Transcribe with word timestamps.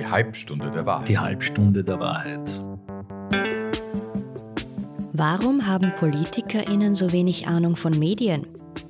Die 0.00 0.06
Halbstunde 0.06 0.70
der 0.70 0.86
Wahrheit. 0.86 1.08
Die 1.08 1.18
Halbstunde 1.18 1.84
der 1.84 2.00
Wahrheit. 2.00 2.64
Warum 5.12 5.66
haben 5.66 5.92
PolitikerInnen 5.94 6.94
so 6.94 7.12
wenig 7.12 7.46
Ahnung 7.46 7.76
von 7.76 7.92
Medien? 7.98 8.46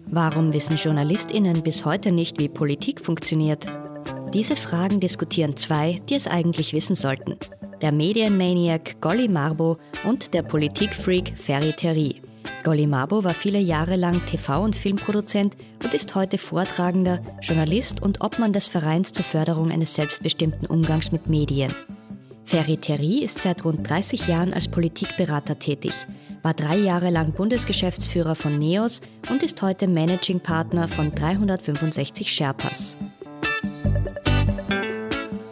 Warum 0.07 0.53
wissen 0.53 0.77
JournalistInnen 0.77 1.65
bis 1.65 1.85
heute 1.85 2.13
nicht, 2.13 2.41
wie 2.41 2.49
Politik 2.49 3.01
funktioniert? 3.01 3.67
Diese 4.33 4.55
Fragen 4.55 5.01
diskutieren 5.01 5.57
zwei, 5.57 5.99
die 6.09 6.15
es 6.15 6.29
eigentlich 6.29 6.73
wissen 6.75 6.95
sollten. 6.95 7.37
Der 7.83 7.91
Medienmaniac 7.91 9.01
Golly 9.01 9.27
Marbo 9.27 9.79
und 10.05 10.33
der 10.33 10.43
Politikfreak 10.43 11.37
Ferry 11.37 11.73
Terry. 11.73 12.23
Golly 12.63 12.87
Marbo 12.87 13.25
war 13.25 13.35
viele 13.35 13.59
Jahre 13.59 13.97
lang 13.97 14.21
TV- 14.27 14.63
und 14.63 14.77
Filmproduzent 14.77 15.57
und 15.91 15.97
ist 15.97 16.15
heute 16.15 16.39
Vortragender, 16.39 17.21
Journalist 17.43 18.01
und 18.01 18.21
Obmann 18.21 18.53
des 18.53 18.69
Vereins 18.69 19.11
zur 19.11 19.25
Förderung 19.25 19.73
eines 19.73 19.93
selbstbestimmten 19.93 20.69
Umgangs 20.69 21.11
mit 21.11 21.27
Medien. 21.27 21.73
Ferry 22.45 22.77
Terry 22.77 23.25
ist 23.25 23.41
seit 23.41 23.65
rund 23.65 23.91
30 23.91 24.29
Jahren 24.29 24.55
als 24.55 24.69
Politikberater 24.69 25.59
tätig, 25.59 26.07
war 26.45 26.55
drei 26.55 26.77
Jahre 26.77 27.11
lang 27.11 27.33
Bundesgeschäftsführer 27.33 28.37
von 28.37 28.57
NEOS 28.57 29.01
und 29.31 29.43
ist 29.43 29.61
heute 29.63 29.89
Managing 29.89 30.39
Partner 30.39 30.87
von 30.87 31.13
365 31.13 32.31
Sherpas. 32.31 32.97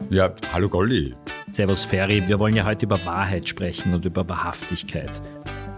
Ja, 0.08 0.32
hallo 0.52 0.68
Golli. 0.68 1.16
Servus 1.50 1.84
Ferry, 1.84 2.22
wir 2.28 2.38
wollen 2.38 2.54
ja 2.54 2.64
heute 2.64 2.86
über 2.86 3.04
Wahrheit 3.04 3.48
sprechen 3.48 3.92
und 3.92 4.04
über 4.04 4.28
Wahrhaftigkeit. 4.28 5.20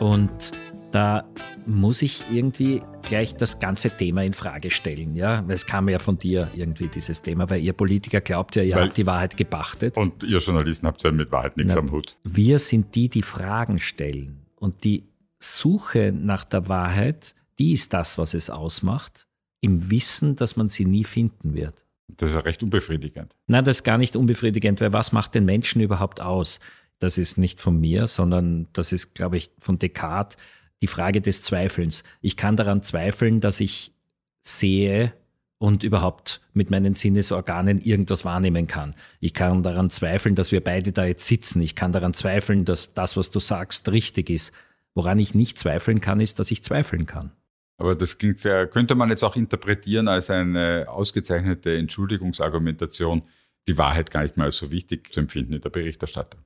Und 0.00 0.50
da 0.90 1.24
muss 1.66 2.02
ich 2.02 2.22
irgendwie 2.30 2.82
gleich 3.02 3.36
das 3.36 3.58
ganze 3.58 3.90
Thema 3.90 4.22
in 4.22 4.32
Frage 4.32 4.70
stellen, 4.70 5.14
ja, 5.14 5.46
weil 5.46 5.54
es 5.54 5.66
kam 5.66 5.88
ja 5.88 5.98
von 5.98 6.18
dir 6.18 6.50
irgendwie 6.54 6.88
dieses 6.88 7.22
Thema, 7.22 7.48
weil 7.50 7.62
ihr 7.62 7.72
Politiker 7.72 8.20
glaubt 8.20 8.56
ja, 8.56 8.62
ihr 8.62 8.74
weil 8.74 8.86
habt 8.86 8.96
die 8.96 9.06
Wahrheit 9.06 9.36
gepachtet. 9.36 9.96
Und 9.96 10.22
ihr 10.22 10.38
Journalisten 10.38 10.86
habt 10.86 11.02
ja 11.02 11.12
mit 11.12 11.30
Wahrheit 11.32 11.56
nichts 11.56 11.74
Na, 11.74 11.80
am 11.80 11.90
Hut. 11.90 12.16
Wir 12.24 12.58
sind 12.58 12.94
die, 12.94 13.08
die 13.08 13.22
Fragen 13.22 13.78
stellen 13.78 14.46
und 14.56 14.84
die 14.84 15.04
Suche 15.38 16.12
nach 16.12 16.44
der 16.44 16.68
Wahrheit, 16.68 17.34
die 17.58 17.72
ist 17.72 17.92
das, 17.92 18.18
was 18.18 18.34
es 18.34 18.50
ausmacht, 18.50 19.26
im 19.60 19.90
Wissen, 19.90 20.36
dass 20.36 20.56
man 20.56 20.68
sie 20.68 20.84
nie 20.84 21.04
finden 21.04 21.54
wird. 21.54 21.84
Das 22.08 22.30
ist 22.30 22.34
ja 22.34 22.40
recht 22.40 22.62
unbefriedigend. 22.62 23.34
Nein, 23.46 23.64
das 23.64 23.78
ist 23.78 23.84
gar 23.84 23.98
nicht 23.98 24.16
unbefriedigend, 24.16 24.80
weil 24.80 24.92
was 24.92 25.12
macht 25.12 25.34
den 25.34 25.44
Menschen 25.44 25.80
überhaupt 25.80 26.20
aus? 26.20 26.60
Das 26.98 27.16
ist 27.16 27.38
nicht 27.38 27.60
von 27.60 27.80
mir, 27.80 28.06
sondern 28.06 28.68
das 28.72 28.92
ist, 28.92 29.14
glaube 29.14 29.36
ich, 29.36 29.50
von 29.58 29.78
Descartes 29.78 30.36
die 30.82 30.86
Frage 30.86 31.20
des 31.20 31.42
Zweifelns. 31.42 32.04
Ich 32.20 32.36
kann 32.36 32.56
daran 32.56 32.82
zweifeln, 32.82 33.40
dass 33.40 33.60
ich 33.60 33.92
sehe 34.40 35.12
und 35.58 35.82
überhaupt 35.82 36.40
mit 36.54 36.70
meinen 36.70 36.94
Sinnesorganen 36.94 37.80
irgendwas 37.80 38.24
wahrnehmen 38.24 38.66
kann. 38.66 38.94
Ich 39.20 39.34
kann 39.34 39.62
daran 39.62 39.90
zweifeln, 39.90 40.34
dass 40.34 40.52
wir 40.52 40.64
beide 40.64 40.92
da 40.92 41.04
jetzt 41.04 41.26
sitzen. 41.26 41.60
Ich 41.60 41.76
kann 41.76 41.92
daran 41.92 42.14
zweifeln, 42.14 42.64
dass 42.64 42.94
das, 42.94 43.16
was 43.16 43.30
du 43.30 43.40
sagst, 43.40 43.90
richtig 43.90 44.30
ist. 44.30 44.52
Woran 44.94 45.18
ich 45.18 45.34
nicht 45.34 45.58
zweifeln 45.58 46.00
kann, 46.00 46.18
ist, 46.18 46.38
dass 46.38 46.50
ich 46.50 46.64
zweifeln 46.64 47.04
kann. 47.04 47.32
Aber 47.76 47.94
das 47.94 48.18
klingt, 48.18 48.42
könnte 48.42 48.94
man 48.94 49.10
jetzt 49.10 49.22
auch 49.22 49.36
interpretieren 49.36 50.08
als 50.08 50.30
eine 50.30 50.86
ausgezeichnete 50.88 51.76
Entschuldigungsargumentation, 51.76 53.22
die 53.68 53.78
Wahrheit 53.78 54.10
gar 54.10 54.22
nicht 54.22 54.36
mehr 54.36 54.46
als 54.46 54.56
so 54.56 54.70
wichtig 54.70 55.12
zu 55.12 55.20
empfinden 55.20 55.52
in 55.52 55.60
der 55.60 55.70
Berichterstattung. 55.70 56.40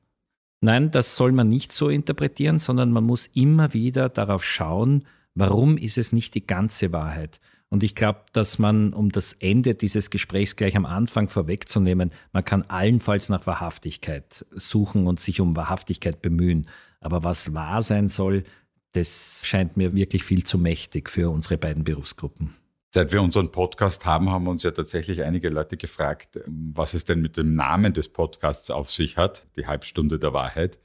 Nein, 0.64 0.90
das 0.90 1.14
soll 1.14 1.32
man 1.32 1.50
nicht 1.50 1.72
so 1.72 1.90
interpretieren, 1.90 2.58
sondern 2.58 2.90
man 2.90 3.04
muss 3.04 3.26
immer 3.34 3.74
wieder 3.74 4.08
darauf 4.08 4.42
schauen, 4.42 5.04
warum 5.34 5.76
ist 5.76 5.98
es 5.98 6.10
nicht 6.10 6.34
die 6.34 6.46
ganze 6.46 6.90
Wahrheit. 6.90 7.38
Und 7.68 7.82
ich 7.82 7.94
glaube, 7.94 8.20
dass 8.32 8.58
man, 8.58 8.94
um 8.94 9.12
das 9.12 9.34
Ende 9.34 9.74
dieses 9.74 10.08
Gesprächs 10.08 10.56
gleich 10.56 10.74
am 10.74 10.86
Anfang 10.86 11.28
vorwegzunehmen, 11.28 12.12
man 12.32 12.46
kann 12.46 12.62
allenfalls 12.62 13.28
nach 13.28 13.46
Wahrhaftigkeit 13.46 14.46
suchen 14.52 15.06
und 15.06 15.20
sich 15.20 15.38
um 15.38 15.54
Wahrhaftigkeit 15.54 16.22
bemühen. 16.22 16.66
Aber 16.98 17.24
was 17.24 17.52
wahr 17.52 17.82
sein 17.82 18.08
soll, 18.08 18.44
das 18.92 19.42
scheint 19.44 19.77
mir 19.77 19.94
wirklich 19.94 20.24
viel 20.24 20.44
zu 20.44 20.56
mächtig 20.56 21.10
für 21.10 21.28
unsere 21.28 21.58
beiden 21.58 21.84
Berufsgruppen. 21.84 22.55
Seit 22.94 23.10
wir 23.10 23.22
unseren 23.22 23.50
Podcast 23.50 24.06
haben, 24.06 24.30
haben 24.30 24.46
uns 24.46 24.62
ja 24.62 24.70
tatsächlich 24.70 25.24
einige 25.24 25.48
Leute 25.48 25.77
gefragt, 25.77 26.38
was 26.46 26.94
es 26.94 27.05
denn 27.05 27.20
mit 27.22 27.36
dem 27.36 27.50
Namen 27.50 27.92
des 27.92 28.08
Podcasts 28.08 28.70
auf 28.70 28.92
sich 28.92 29.16
hat, 29.16 29.48
die 29.56 29.66
Halbstunde 29.66 30.20
der 30.20 30.32
Wahrheit. 30.32 30.78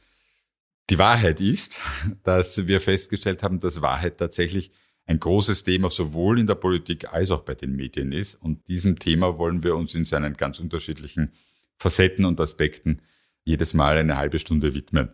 Die 0.90 0.98
Wahrheit 0.98 1.40
ist, 1.40 1.80
dass 2.24 2.66
wir 2.66 2.81
festgestellt 2.81 3.44
haben, 3.44 3.59
dass 3.59 3.84
Wahrheit 3.84 4.18
tatsächlich 4.18 4.72
ein 5.06 5.19
großes 5.19 5.62
Thema 5.62 5.92
sowohl 5.92 6.40
in 6.40 6.48
der 6.48 6.56
Politik 6.56 7.14
als 7.14 7.30
auch 7.30 7.42
bei 7.42 7.53
den 7.53 7.75
Medien 7.75 8.12
ist. 8.12 8.34
Und 8.42 8.68
diesem 8.68 8.98
Thema 8.98 9.38
wollen 9.38 9.64
wir 9.64 9.75
uns 9.75 9.94
in 9.94 10.06
seinen 10.06 10.34
ganz 10.34 10.58
unterschiedlichen 10.58 11.34
Facetten 11.78 12.25
und 12.25 12.42
Aspekten 12.42 13.03
jedes 13.44 13.75
Mal 13.75 13.98
eine 13.98 14.18
halbe 14.18 14.40
Stunde 14.40 14.74
widmen. 14.74 15.14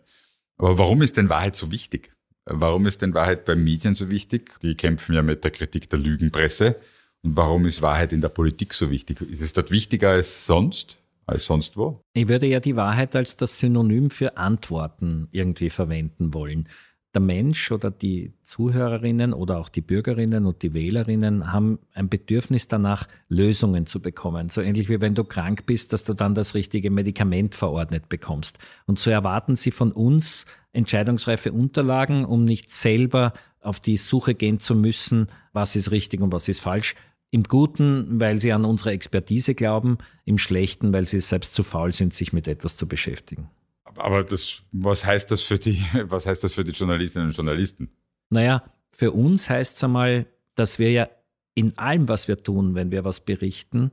Aber 0.55 0.77
warum 0.77 1.01
ist 1.01 1.17
denn 1.17 1.27
Wahrheit 1.27 1.57
so 1.57 1.73
wichtig? 1.73 2.14
Warum 2.45 2.85
ist 2.85 3.01
denn 3.01 3.13
Wahrheit 3.13 3.45
bei 3.45 3.55
Medien 3.55 3.95
so 3.95 4.09
wichtig? 4.09 4.59
Die 4.61 4.75
kämpfen 4.75 5.15
ja 5.15 5.23
mit 5.23 5.43
der 5.43 5.51
Kritik 5.51 5.89
der 5.89 5.99
Lügenpresse. 5.99 6.75
Und 7.23 7.35
warum 7.35 7.65
ist 7.65 7.81
Wahrheit 7.81 8.13
in 8.13 8.21
der 8.21 8.29
Politik 8.29 8.73
so 8.73 8.91
wichtig? 8.91 9.19
Ist 9.21 9.41
es 9.41 9.53
dort 9.53 9.71
wichtiger 9.71 10.11
als 10.11 10.45
sonst? 10.45 10.99
Als 11.25 11.47
sonst 11.47 11.75
wo? 11.75 12.01
Ich 12.13 12.27
würde 12.27 12.45
ja 12.45 12.59
die 12.59 12.75
Wahrheit 12.75 13.15
als 13.15 13.35
das 13.35 13.57
Synonym 13.57 14.11
für 14.11 14.37
Antworten 14.37 15.27
irgendwie 15.31 15.71
verwenden 15.71 16.35
wollen. 16.35 16.69
Der 17.15 17.21
Mensch 17.21 17.71
oder 17.71 17.89
die 17.89 18.33
Zuhörerinnen 18.43 19.33
oder 19.33 19.57
auch 19.57 19.69
die 19.69 19.81
Bürgerinnen 19.81 20.45
und 20.45 20.61
die 20.61 20.75
Wählerinnen 20.75 21.51
haben 21.51 21.79
ein 21.93 22.09
Bedürfnis 22.09 22.67
danach, 22.67 23.07
Lösungen 23.27 23.87
zu 23.87 24.01
bekommen. 24.01 24.49
So 24.49 24.61
ähnlich 24.61 24.89
wie 24.89 25.01
wenn 25.01 25.15
du 25.15 25.23
krank 25.23 25.65
bist, 25.65 25.93
dass 25.93 26.03
du 26.03 26.13
dann 26.13 26.35
das 26.35 26.53
richtige 26.53 26.91
Medikament 26.91 27.55
verordnet 27.55 28.07
bekommst. 28.07 28.59
Und 28.85 28.99
so 28.99 29.09
erwarten 29.09 29.55
sie 29.55 29.71
von 29.71 29.91
uns 29.91 30.45
entscheidungsreife 30.75 31.51
Unterlagen, 31.51 32.25
um 32.25 32.45
nicht 32.45 32.69
selber 32.71 33.33
auf 33.61 33.79
die 33.79 33.97
Suche 33.97 34.35
gehen 34.35 34.59
zu 34.59 34.75
müssen, 34.75 35.27
was 35.53 35.75
ist 35.75 35.91
richtig 35.91 36.21
und 36.21 36.31
was 36.31 36.47
ist 36.47 36.59
falsch. 36.59 36.95
Im 37.31 37.43
Guten, 37.43 38.19
weil 38.19 38.39
sie 38.39 38.53
an 38.53 38.63
unsere 38.63 38.91
Expertise 38.91 39.55
glauben, 39.55 39.97
im 40.23 40.37
Schlechten, 40.37 40.93
weil 40.93 41.05
sie 41.05 41.19
selbst 41.19 41.53
zu 41.53 41.63
faul 41.63 41.91
sind, 41.91 42.13
sich 42.13 42.31
mit 42.31 42.47
etwas 42.47 42.77
zu 42.77 42.87
beschäftigen. 42.87 43.49
Aber 43.97 44.23
das, 44.23 44.63
was 44.71 45.05
heißt 45.05 45.31
das 45.31 45.41
für 45.41 45.57
die, 45.57 45.83
was 46.07 46.27
heißt 46.27 46.43
das 46.43 46.53
für 46.53 46.63
die 46.63 46.71
Journalistinnen 46.71 47.29
und 47.29 47.35
Journalisten? 47.35 47.89
Naja, 48.29 48.63
für 48.91 49.11
uns 49.11 49.49
heißt 49.49 49.77
es 49.77 49.83
einmal, 49.83 50.27
dass 50.55 50.79
wir 50.79 50.91
ja 50.91 51.09
in 51.55 51.77
allem, 51.77 52.07
was 52.07 52.27
wir 52.27 52.41
tun, 52.41 52.75
wenn 52.75 52.91
wir 52.91 53.03
was 53.03 53.19
berichten, 53.19 53.91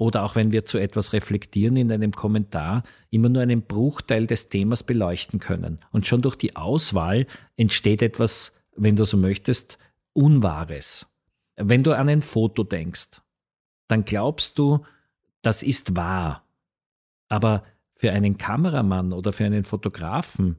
oder 0.00 0.24
auch 0.24 0.34
wenn 0.34 0.50
wir 0.50 0.64
zu 0.64 0.78
etwas 0.78 1.12
reflektieren 1.12 1.76
in 1.76 1.92
einem 1.92 2.12
Kommentar, 2.12 2.84
immer 3.10 3.28
nur 3.28 3.42
einen 3.42 3.60
Bruchteil 3.60 4.26
des 4.26 4.48
Themas 4.48 4.82
beleuchten 4.82 5.40
können. 5.40 5.78
Und 5.92 6.06
schon 6.06 6.22
durch 6.22 6.36
die 6.36 6.56
Auswahl 6.56 7.26
entsteht 7.58 8.00
etwas, 8.00 8.54
wenn 8.74 8.96
du 8.96 9.04
so 9.04 9.18
möchtest, 9.18 9.78
Unwahres. 10.14 11.06
Wenn 11.56 11.82
du 11.82 11.92
an 11.92 12.08
ein 12.08 12.22
Foto 12.22 12.64
denkst, 12.64 13.20
dann 13.88 14.06
glaubst 14.06 14.58
du, 14.58 14.86
das 15.42 15.62
ist 15.62 15.94
wahr. 15.96 16.48
Aber 17.28 17.62
für 17.92 18.10
einen 18.12 18.38
Kameramann 18.38 19.12
oder 19.12 19.34
für 19.34 19.44
einen 19.44 19.64
Fotografen 19.64 20.56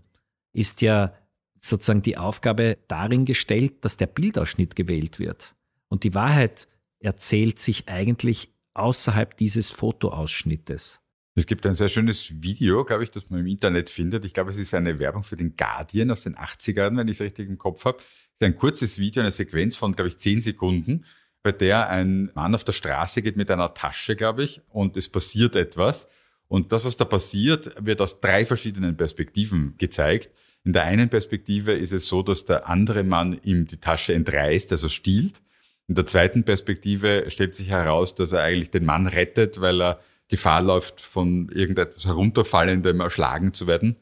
ist 0.54 0.84
ja 0.84 1.16
sozusagen 1.60 2.04
die 2.04 2.18
Aufgabe 2.18 2.78
darin 2.88 3.26
gestellt, 3.26 3.84
dass 3.86 3.98
der 3.98 4.06
Bildausschnitt 4.06 4.76
gewählt 4.76 5.18
wird. 5.18 5.56
Und 5.88 6.04
die 6.04 6.14
Wahrheit 6.14 6.68
erzählt 7.00 7.58
sich 7.58 7.90
eigentlich 7.90 8.52
außerhalb 8.74 9.38
dieses 9.38 9.70
Fotoausschnittes. 9.70 11.00
Es 11.34 11.46
gibt 11.46 11.66
ein 11.66 11.76
sehr 11.76 11.88
schönes 11.88 12.42
Video, 12.42 12.84
glaube 12.84 13.06
ich, 13.06 13.12
das 13.12 13.30
man 13.30 13.40
im 13.40 13.48
Internet 13.48 13.90
findet. 13.90 14.26
Ich 14.26 14.34
glaube, 14.34 14.50
es 14.50 14.58
ist 14.58 14.74
eine 14.74 15.00
Werbung 15.00 15.24
für 15.24 15.38
den 15.38 15.56
Guardian 15.56 16.12
aus 16.12 16.24
den 16.24 16.36
80ern, 16.36 16.98
wenn 16.98 17.08
ich 17.08 17.18
es 17.18 17.22
richtig 17.22 17.48
im 17.48 17.58
Kopf 17.58 17.86
habe. 17.86 18.00
Es 18.00 18.42
ist 18.42 18.44
ein 18.44 18.56
kurzes 18.56 19.00
Video, 19.00 19.22
eine 19.22 19.32
Sequenz 19.32 19.78
von, 19.78 19.96
glaube 19.96 20.10
ich, 20.10 20.18
zehn 20.18 20.42
Sekunden, 20.42 21.06
bei 21.44 21.52
der 21.52 21.90
ein 21.90 22.32
Mann 22.36 22.54
auf 22.54 22.64
der 22.64 22.74
Straße 22.74 23.22
geht 23.22 23.38
mit 23.38 23.50
einer 23.50 23.74
Tasche, 23.74 24.16
glaube 24.16 24.44
ich, 24.44 24.62
und 24.70 24.98
es 24.98 25.10
passiert 25.10 25.56
etwas. 25.56 26.08
Und 26.48 26.72
das, 26.72 26.84
was 26.84 26.98
da 26.98 27.06
passiert, 27.06 27.74
wird 27.84 28.02
aus 28.02 28.20
drei 28.20 28.46
verschiedenen 28.46 28.98
Perspektiven 28.98 29.76
gezeigt. 29.78 30.30
In 30.64 30.74
der 30.74 30.84
einen 30.84 31.10
Perspektive 31.10 31.72
ist 31.72 31.94
es 31.94 32.08
so, 32.08 32.22
dass 32.22 32.46
der 32.46 32.68
andere 32.68 33.04
Mann 33.04 33.40
ihm 33.42 33.66
die 33.66 33.78
Tasche 33.78 34.14
entreißt, 34.14 34.72
also 34.74 34.90
stiehlt. 34.90 35.42
In 35.92 35.96
der 35.96 36.06
zweiten 36.06 36.46
Perspektive 36.46 37.26
stellt 37.28 37.54
sich 37.54 37.68
heraus, 37.68 38.16
dass 38.16 38.32
er 38.32 38.44
eigentlich 38.44 38.72
den 38.72 38.86
Mann 38.86 39.08
rettet, 39.08 39.60
weil 39.60 39.82
er 39.82 40.00
Gefahr 40.30 40.62
läuft, 40.62 41.02
von 41.02 41.50
irgendetwas 41.50 42.06
herunterfallendem 42.06 43.02
erschlagen 43.02 43.54
zu 43.54 43.68
werden. 43.68 43.98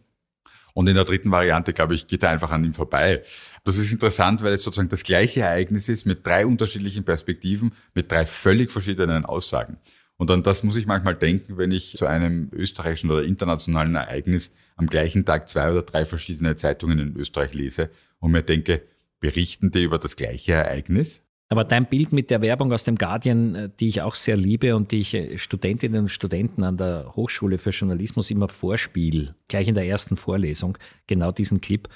Und 0.76 0.86
in 0.86 0.94
der 0.94 1.04
dritten 1.04 1.32
Variante, 1.32 1.74
glaube 1.74 1.96
ich, 1.96 2.06
geht 2.06 2.22
er 2.22 2.30
einfach 2.30 2.52
an 2.52 2.64
ihm 2.64 2.76
vorbei. 2.76 3.24
Das 3.64 3.80
ist 3.80 3.92
interessant, 3.92 4.44
weil 4.44 4.54
es 4.54 4.62
sozusagen 4.62 4.90
das 4.90 5.02
gleiche 5.02 5.40
Ereignis 5.40 5.90
ist 5.90 6.06
mit 6.06 6.28
drei 6.28 6.46
unterschiedlichen 6.46 7.06
Perspektiven, 7.06 7.72
mit 7.96 8.12
drei 8.12 8.28
völlig 8.28 8.72
verschiedenen 8.72 9.26
Aussagen. 9.26 9.78
Und 10.18 10.30
an 10.30 10.44
das 10.44 10.62
muss 10.62 10.76
ich 10.76 10.86
manchmal 10.86 11.16
denken, 11.16 11.58
wenn 11.58 11.72
ich 11.72 11.98
zu 11.98 12.06
einem 12.06 12.52
österreichischen 12.54 13.10
oder 13.10 13.24
internationalen 13.24 13.96
Ereignis 13.96 14.54
am 14.76 14.86
gleichen 14.86 15.26
Tag 15.26 15.50
zwei 15.50 15.72
oder 15.72 15.82
drei 15.82 16.06
verschiedene 16.06 16.56
Zeitungen 16.56 17.00
in 17.00 17.18
Österreich 17.18 17.56
lese 17.56 17.90
und 18.20 18.30
mir 18.30 18.44
denke, 18.44 18.84
berichten 19.20 19.72
die 19.72 19.82
über 19.82 19.98
das 19.98 20.18
gleiche 20.18 20.52
Ereignis? 20.52 21.24
Aber 21.52 21.64
dein 21.64 21.88
Bild 21.88 22.14
mit 22.14 22.30
der 22.30 22.42
Werbung 22.42 22.72
aus 22.72 22.84
dem 22.84 22.96
Guardian, 22.96 23.56
äh, 23.56 23.70
die 23.80 23.88
ich 23.88 24.02
auch 24.02 24.14
sehr 24.14 24.38
liebe 24.38 24.76
und 24.76 24.92
die 24.92 25.00
ich 25.00 25.14
äh, 25.16 25.38
Studentinnen 25.38 26.04
und 26.04 26.10
Studenten 26.10 26.64
an 26.64 26.78
der 26.78 27.16
Hochschule 27.16 27.58
für 27.58 27.72
Journalismus 27.72 28.30
immer 28.30 28.48
vorspiele, 28.48 29.36
gleich 29.48 29.68
in 29.68 29.76
der 29.76 29.88
ersten 29.88 30.16
Vorlesung, 30.16 30.78
genau 31.08 31.32
diesen 31.32 31.60
Clip, 31.60 31.90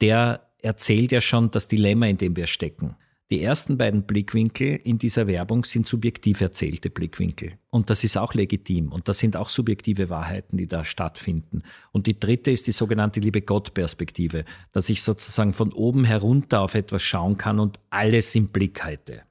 der 0.00 0.48
erzählt 0.60 1.12
ja 1.12 1.20
schon 1.20 1.50
das 1.50 1.68
Dilemma, 1.68 2.06
in 2.06 2.18
dem 2.18 2.34
wir 2.34 2.48
stecken. 2.48 2.96
Die 3.32 3.42
ersten 3.42 3.76
beiden 3.76 4.04
Blickwinkel 4.04 4.76
in 4.84 4.98
dieser 4.98 5.26
Werbung 5.26 5.64
sind 5.64 5.84
subjektiv 5.84 6.40
erzählte 6.40 6.90
Blickwinkel. 6.90 7.58
Und 7.70 7.90
das 7.90 8.04
ist 8.04 8.16
auch 8.16 8.34
legitim. 8.34 8.92
Und 8.92 9.08
das 9.08 9.18
sind 9.18 9.36
auch 9.36 9.48
subjektive 9.48 10.10
Wahrheiten, 10.10 10.56
die 10.56 10.68
da 10.68 10.84
stattfinden. 10.84 11.62
Und 11.90 12.06
die 12.06 12.20
dritte 12.20 12.52
ist 12.52 12.68
die 12.68 12.72
sogenannte 12.72 13.18
Liebe 13.18 13.42
Gott-Perspektive, 13.42 14.44
dass 14.70 14.88
ich 14.88 15.02
sozusagen 15.02 15.52
von 15.52 15.72
oben 15.72 16.04
herunter 16.04 16.60
auf 16.60 16.76
etwas 16.76 17.02
schauen 17.02 17.36
kann 17.36 17.58
und 17.58 17.80
alles 17.90 18.32
im 18.36 18.46
Blick 18.46 18.84
halte. 18.84 19.22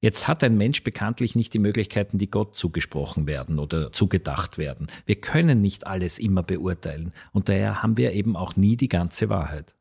Jetzt 0.00 0.28
hat 0.28 0.44
ein 0.44 0.56
Mensch 0.56 0.84
bekanntlich 0.84 1.34
nicht 1.34 1.54
die 1.54 1.58
Möglichkeiten, 1.58 2.18
die 2.18 2.30
Gott 2.30 2.54
zugesprochen 2.54 3.26
werden 3.26 3.58
oder 3.58 3.90
zugedacht 3.90 4.58
werden. 4.58 4.86
Wir 5.06 5.16
können 5.16 5.60
nicht 5.60 5.88
alles 5.88 6.20
immer 6.20 6.44
beurteilen. 6.44 7.12
Und 7.32 7.48
daher 7.48 7.82
haben 7.82 7.96
wir 7.96 8.12
eben 8.12 8.36
auch 8.36 8.54
nie 8.54 8.76
die 8.76 8.88
ganze 8.88 9.28
Wahrheit. 9.28 9.74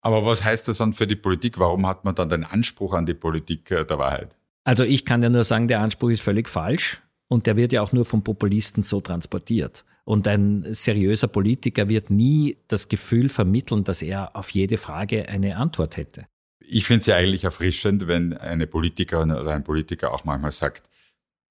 Aber 0.00 0.24
was 0.24 0.44
heißt 0.44 0.68
das 0.68 0.78
dann 0.78 0.92
für 0.92 1.06
die 1.06 1.16
Politik? 1.16 1.58
Warum 1.58 1.86
hat 1.86 2.04
man 2.04 2.14
dann 2.14 2.28
den 2.28 2.44
Anspruch 2.44 2.94
an 2.94 3.06
die 3.06 3.14
Politik 3.14 3.70
äh, 3.70 3.84
der 3.84 3.98
Wahrheit? 3.98 4.36
Also 4.64 4.84
ich 4.84 5.04
kann 5.04 5.22
ja 5.22 5.30
nur 5.30 5.44
sagen, 5.44 5.68
der 5.68 5.80
Anspruch 5.80 6.10
ist 6.10 6.20
völlig 6.20 6.48
falsch 6.48 7.02
und 7.28 7.46
der 7.46 7.56
wird 7.56 7.72
ja 7.72 7.82
auch 7.82 7.92
nur 7.92 8.04
von 8.04 8.22
Populisten 8.22 8.82
so 8.82 9.00
transportiert. 9.00 9.84
Und 10.04 10.26
ein 10.28 10.64
seriöser 10.72 11.28
Politiker 11.28 11.88
wird 11.88 12.10
nie 12.10 12.58
das 12.68 12.88
Gefühl 12.88 13.28
vermitteln, 13.28 13.84
dass 13.84 14.02
er 14.02 14.36
auf 14.36 14.50
jede 14.50 14.78
Frage 14.78 15.28
eine 15.28 15.56
Antwort 15.56 15.96
hätte. 15.96 16.26
Ich 16.60 16.84
finde 16.84 17.00
es 17.00 17.06
ja 17.06 17.16
eigentlich 17.16 17.44
erfrischend, 17.44 18.06
wenn 18.06 18.34
eine 18.34 18.66
Politikerin 18.66 19.30
oder 19.32 19.52
ein 19.52 19.64
Politiker 19.64 20.12
auch 20.12 20.24
manchmal 20.24 20.52
sagt, 20.52 20.88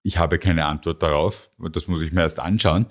ich 0.03 0.17
habe 0.17 0.39
keine 0.39 0.65
Antwort 0.65 1.03
darauf, 1.03 1.51
das 1.71 1.87
muss 1.87 2.01
ich 2.01 2.11
mir 2.11 2.21
erst 2.21 2.39
anschauen 2.39 2.85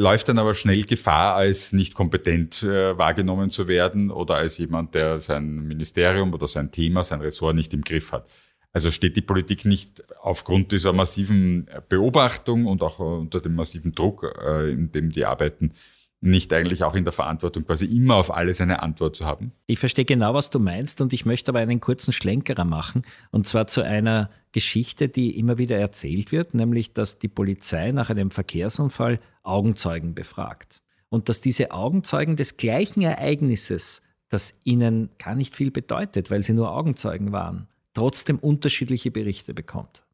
läuft 0.00 0.30
dann 0.30 0.38
aber 0.38 0.54
schnell 0.54 0.84
Gefahr, 0.84 1.34
als 1.34 1.74
nicht 1.74 1.94
kompetent 1.94 2.62
äh, 2.62 2.96
wahrgenommen 2.96 3.50
zu 3.50 3.68
werden 3.68 4.10
oder 4.10 4.36
als 4.36 4.56
jemand, 4.56 4.94
der 4.94 5.20
sein 5.20 5.66
Ministerium 5.66 6.32
oder 6.32 6.48
sein 6.48 6.72
Thema, 6.72 7.04
sein 7.04 7.20
Ressort 7.20 7.54
nicht 7.54 7.74
im 7.74 7.82
Griff 7.82 8.12
hat. 8.12 8.26
Also 8.72 8.90
steht 8.90 9.16
die 9.16 9.20
Politik 9.20 9.66
nicht 9.66 10.02
aufgrund 10.22 10.72
dieser 10.72 10.94
massiven 10.94 11.68
Beobachtung 11.88 12.66
und 12.66 12.82
auch 12.82 12.98
unter 12.98 13.40
dem 13.40 13.54
massiven 13.54 13.92
Druck, 13.92 14.24
äh, 14.42 14.70
in 14.70 14.90
dem 14.90 15.10
die 15.10 15.26
arbeiten, 15.26 15.72
nicht 16.20 16.52
eigentlich 16.52 16.84
auch 16.84 16.94
in 16.94 17.04
der 17.04 17.12
Verantwortung, 17.12 17.64
quasi 17.64 17.86
immer 17.86 18.16
auf 18.16 18.34
alles 18.34 18.60
eine 18.60 18.82
Antwort 18.82 19.16
zu 19.16 19.24
haben? 19.24 19.52
Ich 19.66 19.78
verstehe 19.78 20.04
genau, 20.04 20.34
was 20.34 20.50
du 20.50 20.58
meinst 20.58 21.00
und 21.00 21.12
ich 21.12 21.24
möchte 21.24 21.50
aber 21.50 21.60
einen 21.60 21.80
kurzen 21.80 22.12
Schlenkerer 22.12 22.64
machen 22.64 23.02
und 23.30 23.46
zwar 23.46 23.66
zu 23.66 23.82
einer 23.82 24.28
Geschichte, 24.52 25.08
die 25.08 25.38
immer 25.38 25.56
wieder 25.58 25.78
erzählt 25.78 26.32
wird, 26.32 26.54
nämlich 26.54 26.92
dass 26.92 27.18
die 27.18 27.28
Polizei 27.28 27.92
nach 27.92 28.10
einem 28.10 28.30
Verkehrsunfall 28.30 29.18
Augenzeugen 29.42 30.14
befragt 30.14 30.82
und 31.08 31.28
dass 31.28 31.40
diese 31.40 31.70
Augenzeugen 31.72 32.36
des 32.36 32.56
gleichen 32.56 33.02
Ereignisses, 33.02 34.02
das 34.28 34.52
ihnen 34.64 35.10
gar 35.18 35.34
nicht 35.34 35.56
viel 35.56 35.70
bedeutet, 35.70 36.30
weil 36.30 36.42
sie 36.42 36.52
nur 36.52 36.72
Augenzeugen 36.72 37.32
waren, 37.32 37.66
trotzdem 37.94 38.38
unterschiedliche 38.38 39.10
Berichte 39.10 39.54
bekommt. 39.54 40.04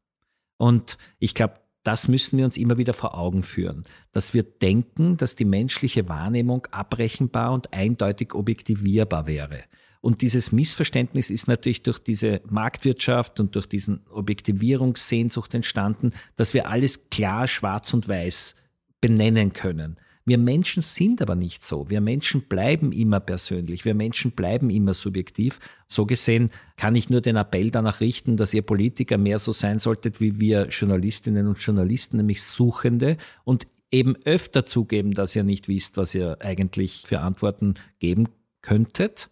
Und 0.57 0.97
ich 1.19 1.35
glaube, 1.35 1.55
das 1.87 2.09
müssen 2.09 2.37
wir 2.37 2.43
uns 2.43 2.57
immer 2.57 2.77
wieder 2.77 2.93
vor 2.93 3.17
Augen 3.17 3.43
führen, 3.43 3.85
dass 4.11 4.33
wir 4.33 4.43
denken, 4.43 5.15
dass 5.15 5.37
die 5.37 5.45
menschliche 5.45 6.09
Wahrnehmung 6.09 6.65
abrechenbar 6.71 7.53
und 7.53 7.71
eindeutig 7.73 8.33
objektivierbar 8.33 9.25
wäre. 9.25 9.63
Und 10.01 10.21
dieses 10.21 10.51
Missverständnis 10.51 11.29
ist 11.29 11.47
natürlich 11.47 11.83
durch 11.83 11.99
diese 11.99 12.41
Marktwirtschaft 12.49 13.39
und 13.39 13.55
durch 13.55 13.67
diesen 13.67 14.05
Objektivierungssehnsucht 14.09 15.53
entstanden, 15.53 16.11
dass 16.35 16.53
wir 16.53 16.67
alles 16.67 17.09
klar 17.09 17.47
schwarz 17.47 17.93
und 17.93 18.09
weiß 18.09 18.55
benennen 18.99 19.53
können. 19.53 19.95
Wir 20.27 20.37
Menschen 20.37 20.81
sind 20.81 21.21
aber 21.21 21.35
nicht 21.35 21.63
so. 21.63 21.89
Wir 21.89 22.01
Menschen 22.01 22.41
bleiben 22.41 22.91
immer 22.91 23.21
persönlich. 23.21 23.85
Wir 23.85 23.93
Menschen 23.93 24.31
bleiben 24.31 24.69
immer 24.69 24.93
subjektiv. 24.93 25.61
So 25.87 26.05
gesehen 26.05 26.51
kann 26.75 26.95
ich 26.95 27.09
nur 27.09 27.21
den 27.21 27.37
Appell 27.37 27.71
danach 27.71 28.01
richten, 28.01 28.35
dass 28.35 28.53
ihr 28.53 28.61
Politiker 28.61 29.17
mehr 29.17 29.39
so 29.39 29.53
sein 29.53 29.79
solltet 29.79 30.19
wie 30.19 30.37
wir 30.37 30.67
Journalistinnen 30.67 31.47
und 31.47 31.59
Journalisten, 31.59 32.17
nämlich 32.17 32.43
Suchende 32.43 33.15
und 33.45 33.67
eben 33.89 34.17
öfter 34.25 34.65
zugeben, 34.65 35.13
dass 35.13 35.33
ihr 35.33 35.43
nicht 35.43 35.69
wisst, 35.69 35.95
was 35.95 36.13
ihr 36.13 36.39
eigentlich 36.41 37.03
für 37.05 37.21
Antworten 37.21 37.75
geben 37.99 38.27
könntet 38.61 39.29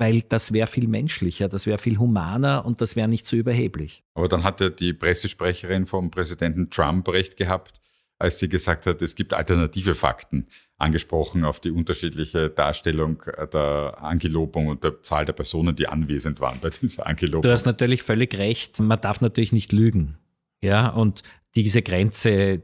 weil 0.00 0.22
das 0.22 0.52
wäre 0.52 0.68
viel 0.68 0.86
menschlicher, 0.86 1.48
das 1.48 1.66
wäre 1.66 1.78
viel 1.78 1.98
humaner 1.98 2.64
und 2.64 2.80
das 2.80 2.94
wäre 2.94 3.08
nicht 3.08 3.26
so 3.26 3.34
überheblich. 3.34 4.04
Aber 4.14 4.28
dann 4.28 4.44
hat 4.44 4.60
ja 4.60 4.68
die 4.68 4.92
Pressesprecherin 4.92 5.86
vom 5.86 6.12
Präsidenten 6.12 6.70
Trump 6.70 7.08
recht 7.08 7.36
gehabt, 7.36 7.80
als 8.18 8.38
sie 8.38 8.48
gesagt 8.48 8.86
hat, 8.86 9.00
es 9.00 9.14
gibt 9.14 9.32
alternative 9.32 9.94
Fakten, 9.94 10.48
angesprochen 10.76 11.44
auf 11.44 11.60
die 11.60 11.70
unterschiedliche 11.70 12.50
Darstellung 12.50 13.22
der 13.52 13.96
Angelobung 14.00 14.68
und 14.68 14.84
der 14.84 15.02
Zahl 15.02 15.24
der 15.24 15.32
Personen, 15.32 15.76
die 15.76 15.88
anwesend 15.88 16.40
waren 16.40 16.60
bei 16.60 16.70
dieser 16.70 17.06
Angelobung. 17.06 17.42
Du 17.42 17.50
hast 17.50 17.66
natürlich 17.66 18.02
völlig 18.02 18.36
recht. 18.38 18.80
Man 18.80 19.00
darf 19.00 19.20
natürlich 19.20 19.52
nicht 19.52 19.72
lügen. 19.72 20.18
Ja, 20.60 20.88
und 20.88 21.22
diese 21.54 21.82
Grenze, 21.82 22.62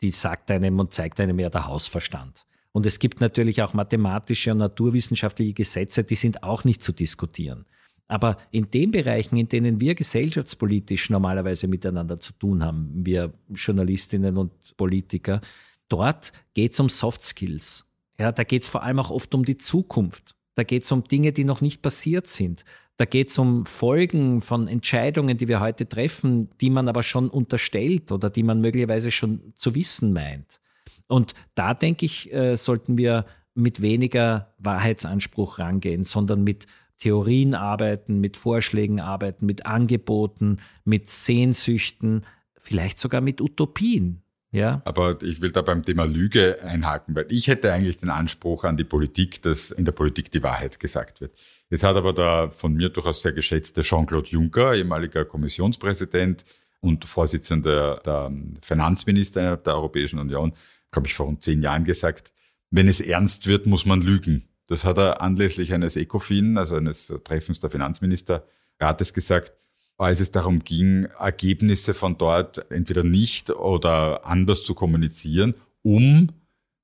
die 0.00 0.10
sagt 0.10 0.50
einem 0.50 0.78
und 0.78 0.92
zeigt 0.92 1.20
einem 1.20 1.38
ja 1.38 1.50
der 1.50 1.66
Hausverstand. 1.66 2.44
Und 2.72 2.84
es 2.84 2.98
gibt 2.98 3.20
natürlich 3.20 3.62
auch 3.62 3.74
mathematische 3.74 4.52
und 4.52 4.58
naturwissenschaftliche 4.58 5.54
Gesetze, 5.54 6.04
die 6.04 6.16
sind 6.16 6.42
auch 6.42 6.64
nicht 6.64 6.82
zu 6.82 6.92
diskutieren. 6.92 7.64
Aber 8.08 8.36
in 8.50 8.70
den 8.70 8.92
Bereichen, 8.92 9.36
in 9.36 9.48
denen 9.48 9.80
wir 9.80 9.94
gesellschaftspolitisch 9.94 11.10
normalerweise 11.10 11.66
miteinander 11.66 12.20
zu 12.20 12.32
tun 12.34 12.62
haben, 12.62 12.90
wir 12.94 13.32
Journalistinnen 13.48 14.36
und 14.36 14.52
Politiker, 14.76 15.40
dort 15.88 16.32
geht 16.54 16.72
es 16.72 16.80
um 16.80 16.88
Soft 16.88 17.22
Skills. 17.22 17.84
Ja, 18.18 18.32
da 18.32 18.44
geht 18.44 18.62
es 18.62 18.68
vor 18.68 18.82
allem 18.82 19.00
auch 19.00 19.10
oft 19.10 19.34
um 19.34 19.44
die 19.44 19.56
Zukunft. 19.56 20.34
Da 20.54 20.62
geht 20.62 20.84
es 20.84 20.92
um 20.92 21.04
Dinge, 21.04 21.32
die 21.32 21.44
noch 21.44 21.60
nicht 21.60 21.82
passiert 21.82 22.28
sind. 22.28 22.64
Da 22.96 23.04
geht 23.04 23.28
es 23.28 23.36
um 23.36 23.66
Folgen 23.66 24.40
von 24.40 24.68
Entscheidungen, 24.68 25.36
die 25.36 25.48
wir 25.48 25.60
heute 25.60 25.86
treffen, 25.86 26.48
die 26.60 26.70
man 26.70 26.88
aber 26.88 27.02
schon 27.02 27.28
unterstellt 27.28 28.10
oder 28.10 28.30
die 28.30 28.42
man 28.42 28.60
möglicherweise 28.60 29.10
schon 29.10 29.52
zu 29.54 29.74
wissen 29.74 30.14
meint. 30.14 30.60
Und 31.06 31.34
da 31.54 31.74
denke 31.74 32.06
ich, 32.06 32.32
äh, 32.32 32.56
sollten 32.56 32.96
wir 32.96 33.26
mit 33.54 33.82
weniger 33.82 34.54
Wahrheitsanspruch 34.58 35.58
rangehen, 35.58 36.04
sondern 36.04 36.42
mit 36.42 36.66
Theorien 36.98 37.54
arbeiten, 37.54 38.20
mit 38.20 38.36
Vorschlägen 38.36 39.00
arbeiten, 39.00 39.46
mit 39.46 39.66
Angeboten, 39.66 40.58
mit 40.84 41.08
Sehnsüchten, 41.08 42.24
vielleicht 42.56 42.98
sogar 42.98 43.20
mit 43.20 43.40
Utopien. 43.40 44.22
Ja. 44.52 44.80
Aber 44.84 45.20
ich 45.22 45.42
will 45.42 45.52
da 45.52 45.60
beim 45.60 45.82
Thema 45.82 46.04
Lüge 46.04 46.62
einhaken, 46.62 47.14
weil 47.14 47.26
ich 47.28 47.48
hätte 47.48 47.72
eigentlich 47.72 47.98
den 47.98 48.08
Anspruch 48.08 48.64
an 48.64 48.76
die 48.76 48.84
Politik, 48.84 49.42
dass 49.42 49.70
in 49.70 49.84
der 49.84 49.92
Politik 49.92 50.30
die 50.30 50.42
Wahrheit 50.42 50.80
gesagt 50.80 51.20
wird. 51.20 51.36
Jetzt 51.68 51.84
hat 51.84 51.96
aber 51.96 52.12
der 52.12 52.50
von 52.50 52.72
mir 52.72 52.88
durchaus 52.88 53.22
sehr 53.22 53.32
geschätzte 53.32 53.82
Jean-Claude 53.82 54.30
Juncker, 54.30 54.74
ehemaliger 54.74 55.24
Kommissionspräsident 55.24 56.44
und 56.80 57.04
Vorsitzender 57.04 58.00
der 58.04 58.32
Finanzminister 58.62 59.56
der 59.58 59.74
Europäischen 59.74 60.18
Union, 60.18 60.52
glaube 60.90 61.08
ich, 61.08 61.14
vor 61.14 61.26
rund 61.26 61.42
zehn 61.42 61.60
Jahren 61.60 61.84
gesagt, 61.84 62.32
wenn 62.70 62.88
es 62.88 63.00
ernst 63.00 63.46
wird, 63.46 63.66
muss 63.66 63.84
man 63.84 64.00
lügen. 64.00 64.48
Das 64.66 64.84
hat 64.84 64.98
er 64.98 65.20
anlässlich 65.20 65.72
eines 65.72 65.96
ECOFIN, 65.96 66.58
also 66.58 66.76
eines 66.76 67.12
Treffens 67.24 67.60
der 67.60 67.70
Finanzministerrates 67.70 69.12
gesagt, 69.12 69.52
als 69.98 70.20
es 70.20 70.30
darum 70.30 70.64
ging, 70.64 71.04
Ergebnisse 71.18 71.94
von 71.94 72.18
dort 72.18 72.70
entweder 72.70 73.02
nicht 73.02 73.50
oder 73.50 74.26
anders 74.26 74.62
zu 74.62 74.74
kommunizieren, 74.74 75.54
um 75.82 76.30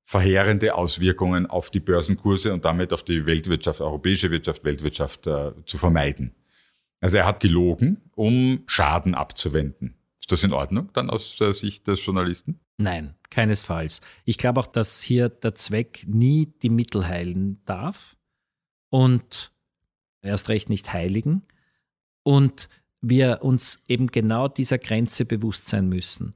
verheerende 0.04 0.74
Auswirkungen 0.74 1.46
auf 1.46 1.70
die 1.70 1.80
Börsenkurse 1.80 2.52
und 2.52 2.64
damit 2.64 2.92
auf 2.92 3.02
die 3.02 3.26
Weltwirtschaft, 3.26 3.80
europäische 3.80 4.30
Wirtschaft, 4.30 4.64
Weltwirtschaft 4.64 5.26
äh, 5.26 5.52
zu 5.66 5.78
vermeiden. 5.78 6.34
Also 7.00 7.18
er 7.18 7.26
hat 7.26 7.40
gelogen, 7.40 8.00
um 8.14 8.62
Schaden 8.66 9.14
abzuwenden. 9.14 9.94
Ist 10.22 10.30
das 10.30 10.44
in 10.44 10.52
Ordnung 10.52 10.90
dann 10.92 11.10
aus 11.10 11.36
der 11.36 11.52
Sicht 11.52 11.88
des 11.88 12.04
Journalisten? 12.04 12.60
Nein, 12.78 13.14
keinesfalls. 13.30 14.00
Ich 14.24 14.38
glaube 14.38 14.60
auch, 14.60 14.66
dass 14.66 15.02
hier 15.02 15.28
der 15.28 15.54
Zweck 15.54 16.04
nie 16.06 16.52
die 16.62 16.70
Mittel 16.70 17.06
heilen 17.06 17.60
darf 17.64 18.16
und 18.88 19.52
erst 20.22 20.48
recht 20.48 20.68
nicht 20.68 20.92
heiligen 20.92 21.42
und 22.22 22.68
wir 23.00 23.40
uns 23.42 23.80
eben 23.88 24.06
genau 24.06 24.46
dieser 24.46 24.78
Grenze 24.78 25.24
bewusst 25.24 25.66
sein 25.66 25.88
müssen. 25.88 26.34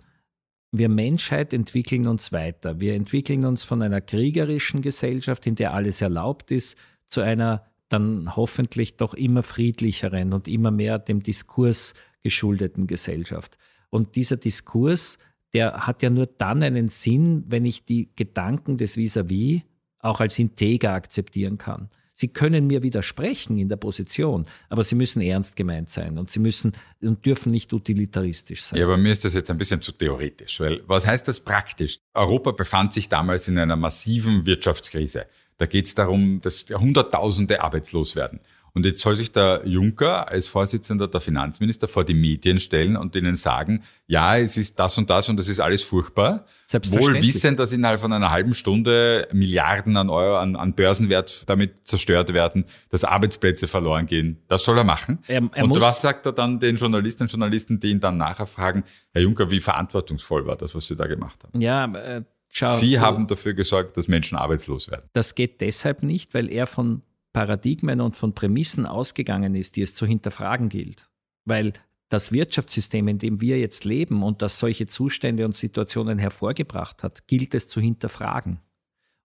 Wir 0.73 0.89
Menschheit 0.89 1.53
entwickeln 1.53 2.09
uns 2.09 2.33
weiter. 2.33 2.81
Wir 2.81 2.95
entwickeln 2.95 3.45
uns 3.45 3.63
von 3.63 3.83
einer 3.83 4.01
kriegerischen 4.01 4.83
Gesellschaft, 4.83 5.47
in 5.47 5.55
der 5.55 5.75
alles 5.75 6.01
erlaubt 6.01 6.51
ist, 6.51 6.77
zu 7.07 7.21
einer 7.21 7.65
dann 7.89 8.35
hoffentlich 8.35 8.97
doch 8.97 9.15
immer 9.15 9.45
friedlicheren 9.45 10.33
und 10.33 10.49
immer 10.49 10.73
mehr 10.73 10.99
dem 10.99 11.23
Diskurs 11.23 11.95
geschuldeten 12.23 12.89
Gesellschaft. 12.89 13.57
Und 13.97 14.15
dieser 14.15 14.37
Diskurs 14.37 15.19
der 15.57 15.87
hat 15.87 16.03
ja 16.03 16.11
nur 16.11 16.27
dann 16.27 16.63
einen 16.63 16.89
Sinn, 16.89 17.45
wenn 17.49 17.65
ich 17.65 17.87
die 17.87 18.11
Gedanken 18.15 18.77
des 18.77 18.97
Vis-à-vis 18.97 19.61
-vis 19.61 19.63
auch 20.01 20.21
als 20.21 20.39
integer 20.39 20.93
akzeptieren 20.93 21.57
kann. 21.57 21.89
Sie 22.13 22.29
können 22.29 22.67
mir 22.67 22.83
widersprechen 22.83 23.57
in 23.57 23.71
der 23.71 23.77
Position, 23.77 24.45
aber 24.69 24.85
sie 24.85 24.95
müssen 24.95 25.23
ernst 25.23 25.57
gemeint 25.57 25.89
sein 25.89 26.19
und 26.19 26.31
sie 26.31 26.41
müssen 26.41 26.73
und 27.01 27.25
dürfen 27.25 27.53
nicht 27.53 27.73
utilitaristisch 27.73 28.65
sein. 28.65 28.79
Ja, 28.79 28.85
aber 28.85 28.99
mir 28.99 29.13
ist 29.13 29.25
das 29.25 29.33
jetzt 29.33 29.51
ein 29.51 29.57
bisschen 29.57 29.81
zu 29.81 29.93
theoretisch, 29.93 30.61
weil 30.61 30.83
was 30.87 31.07
heißt 31.07 31.27
das 31.27 31.41
praktisch? 31.41 32.01
Europa 32.13 32.53
befand 32.53 32.93
sich 32.93 33.09
damals 33.09 33.49
in 33.49 33.59
einer 33.59 33.77
massiven 33.77 34.45
Wirtschaftskrise. 34.45 35.25
Da 35.57 35.65
geht 35.65 35.87
es 35.87 35.95
darum, 35.95 36.41
dass 36.41 36.67
Hunderttausende 36.71 37.63
arbeitslos 37.63 38.15
werden. 38.15 38.41
Und 38.77 38.85
jetzt 38.85 39.01
soll 39.01 39.17
sich 39.17 39.33
der 39.33 39.63
Juncker 39.65 40.29
als 40.29 40.49
Vorsitzender 40.49 41.09
der 41.09 41.23
Finanzminister 41.23 41.89
vor 41.89 42.05
die 42.05 42.13
Medien 42.13 42.61
stellen 42.61 42.99
und 42.99 43.17
ihnen 43.17 43.35
sagen, 43.35 43.83
ja, 44.07 44.37
es 44.37 44.59
ist 44.59 44.79
das 44.79 44.99
und 44.99 45.09
das 45.09 45.31
und 45.31 45.39
das 45.39 45.49
ist 45.49 45.61
alles 45.61 45.83
furchtbar. 45.83 46.45
Wohl 46.91 47.15
wissen, 47.23 47.57
dass 47.57 47.73
innerhalb 47.73 48.01
von 48.01 48.13
einer 48.13 48.31
halben 48.31 48.53
Stunde 48.53 49.29
Milliarden 49.33 49.97
an 49.97 50.11
Euro 50.11 50.37
an, 50.37 50.57
an 50.57 50.75
Börsenwert 50.75 51.45
damit 51.47 51.87
zerstört 51.87 52.35
werden, 52.35 52.67
dass 52.91 53.03
Arbeitsplätze 53.05 53.67
verloren 53.67 54.05
gehen. 54.05 54.43
Das 54.47 54.63
soll 54.63 54.77
er 54.77 54.85
machen. 54.85 55.21
Er, 55.27 55.49
er 55.55 55.65
und 55.65 55.81
was 55.81 56.03
sagt 56.03 56.27
er 56.27 56.33
dann 56.33 56.61
den 56.61 56.77
Journalistinnen 56.77 57.29
und 57.29 57.33
Journalisten, 57.33 57.81
die 57.81 57.93
ihn 57.93 58.01
dann 58.01 58.19
nachher 58.19 58.47
fragen, 58.47 58.85
Herr 59.13 59.23
Juncker, 59.23 59.51
wie 59.51 59.61
verantwortungsvoll 59.61 60.47
war 60.47 60.57
das, 60.57 60.75
was 60.75 60.87
Sie 60.87 60.97
da 60.97 61.07
gemacht 61.07 61.43
haben? 61.43 61.59
Ja, 61.59 61.87
äh, 61.95 62.25
schau, 62.51 62.77
Sie 62.77 63.01
haben 63.01 63.27
dafür 63.27 63.55
gesorgt, 63.55 63.97
dass 63.97 64.07
Menschen 64.07 64.37
arbeitslos 64.37 64.91
werden. 64.91 65.09
Das 65.15 65.35
geht 65.35 65.63
deshalb 65.63 66.03
nicht, 66.03 66.35
weil 66.35 66.51
er 66.51 66.67
von 66.67 67.01
Paradigmen 67.37 68.01
und 68.01 68.17
von 68.17 68.35
Prämissen 68.35 68.87
ausgegangen 68.87 69.55
ist, 69.57 69.77
die 69.77 69.83
es 69.83 69.93
zu 69.93 70.07
hinterfragen 70.07 70.71
gilt. 70.71 71.11
Weil 71.45 71.75
das 72.09 72.33
Wirtschaftssystem, 72.33 73.09
in 73.09 73.19
dem 73.19 73.43
wir 73.43 73.59
jetzt 73.59 73.85
leben 73.85 74.23
und 74.23 74.41
das 74.41 74.59
solche 74.59 74.87
Zustände 74.87 75.45
und 75.45 75.55
Situationen 75.55 76.19
hervorgebracht 76.19 77.03
hat, 77.03 77.27
gilt 77.27 77.55
es 77.55 77.69
zu 77.69 77.79
hinterfragen. 77.79 78.61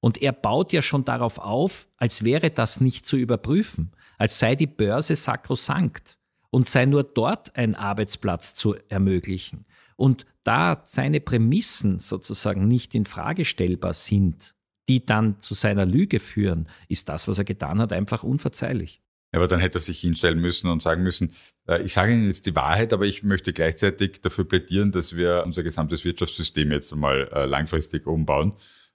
Und 0.01 0.21
er 0.21 0.33
baut 0.33 0.73
ja 0.73 0.81
schon 0.81 1.05
darauf 1.05 1.39
auf, 1.39 1.87
als 1.95 2.25
wäre 2.25 2.49
das 2.49 2.81
nicht 2.81 3.05
zu 3.05 3.15
überprüfen, 3.15 3.93
als 4.17 4.39
sei 4.39 4.57
die 4.57 4.67
Börse 4.67 5.15
sakrosankt 5.15 6.17
und 6.49 6.67
sei 6.67 6.87
nur 6.87 7.05
dort 7.05 7.55
ein 7.55 7.75
Arbeitsplatz 7.75 8.55
zu 8.55 8.75
ermöglichen. 8.89 9.63
Und 9.95 10.25
da 10.43 10.81
seine 10.83 11.21
Prämissen 11.21 11.99
sozusagen 11.99 12.67
nicht 12.67 12.93
in 12.93 13.05
Frage 13.05 13.45
stellbar 13.45 13.93
sind, 13.93 14.53
die 14.89 15.05
dann 15.05 15.39
zu 15.39 15.53
seiner 15.53 15.85
Lüge 15.85 16.19
führen, 16.19 16.67
ist 16.87 17.09
das, 17.09 17.27
was 17.27 17.37
er 17.37 17.43
getan 17.43 17.79
hat, 17.79 17.93
einfach 17.93 18.23
unverzeihlich. 18.23 19.01
Aber 19.33 19.47
dann 19.47 19.59
hätte 19.59 19.77
er 19.77 19.81
sich 19.81 19.99
hinstellen 20.01 20.39
müssen 20.39 20.69
und 20.69 20.83
sagen 20.83 21.03
müssen, 21.03 21.33
äh, 21.67 21.81
ich 21.83 21.93
sage 21.93 22.13
Ihnen 22.13 22.27
jetzt 22.27 22.45
die 22.45 22.55
Wahrheit, 22.55 22.91
aber 22.91 23.05
ich 23.05 23.23
möchte 23.23 23.53
gleichzeitig 23.53 24.21
dafür 24.21 24.45
plädieren, 24.45 24.91
dass 24.91 25.15
wir 25.15 25.43
unser 25.45 25.63
gesamtes 25.63 26.03
Wirtschaftssystem 26.03 26.71
jetzt 26.71 26.91
einmal 26.91 27.29
äh, 27.31 27.45
langfristig 27.45 28.07
umbauen. 28.07 28.53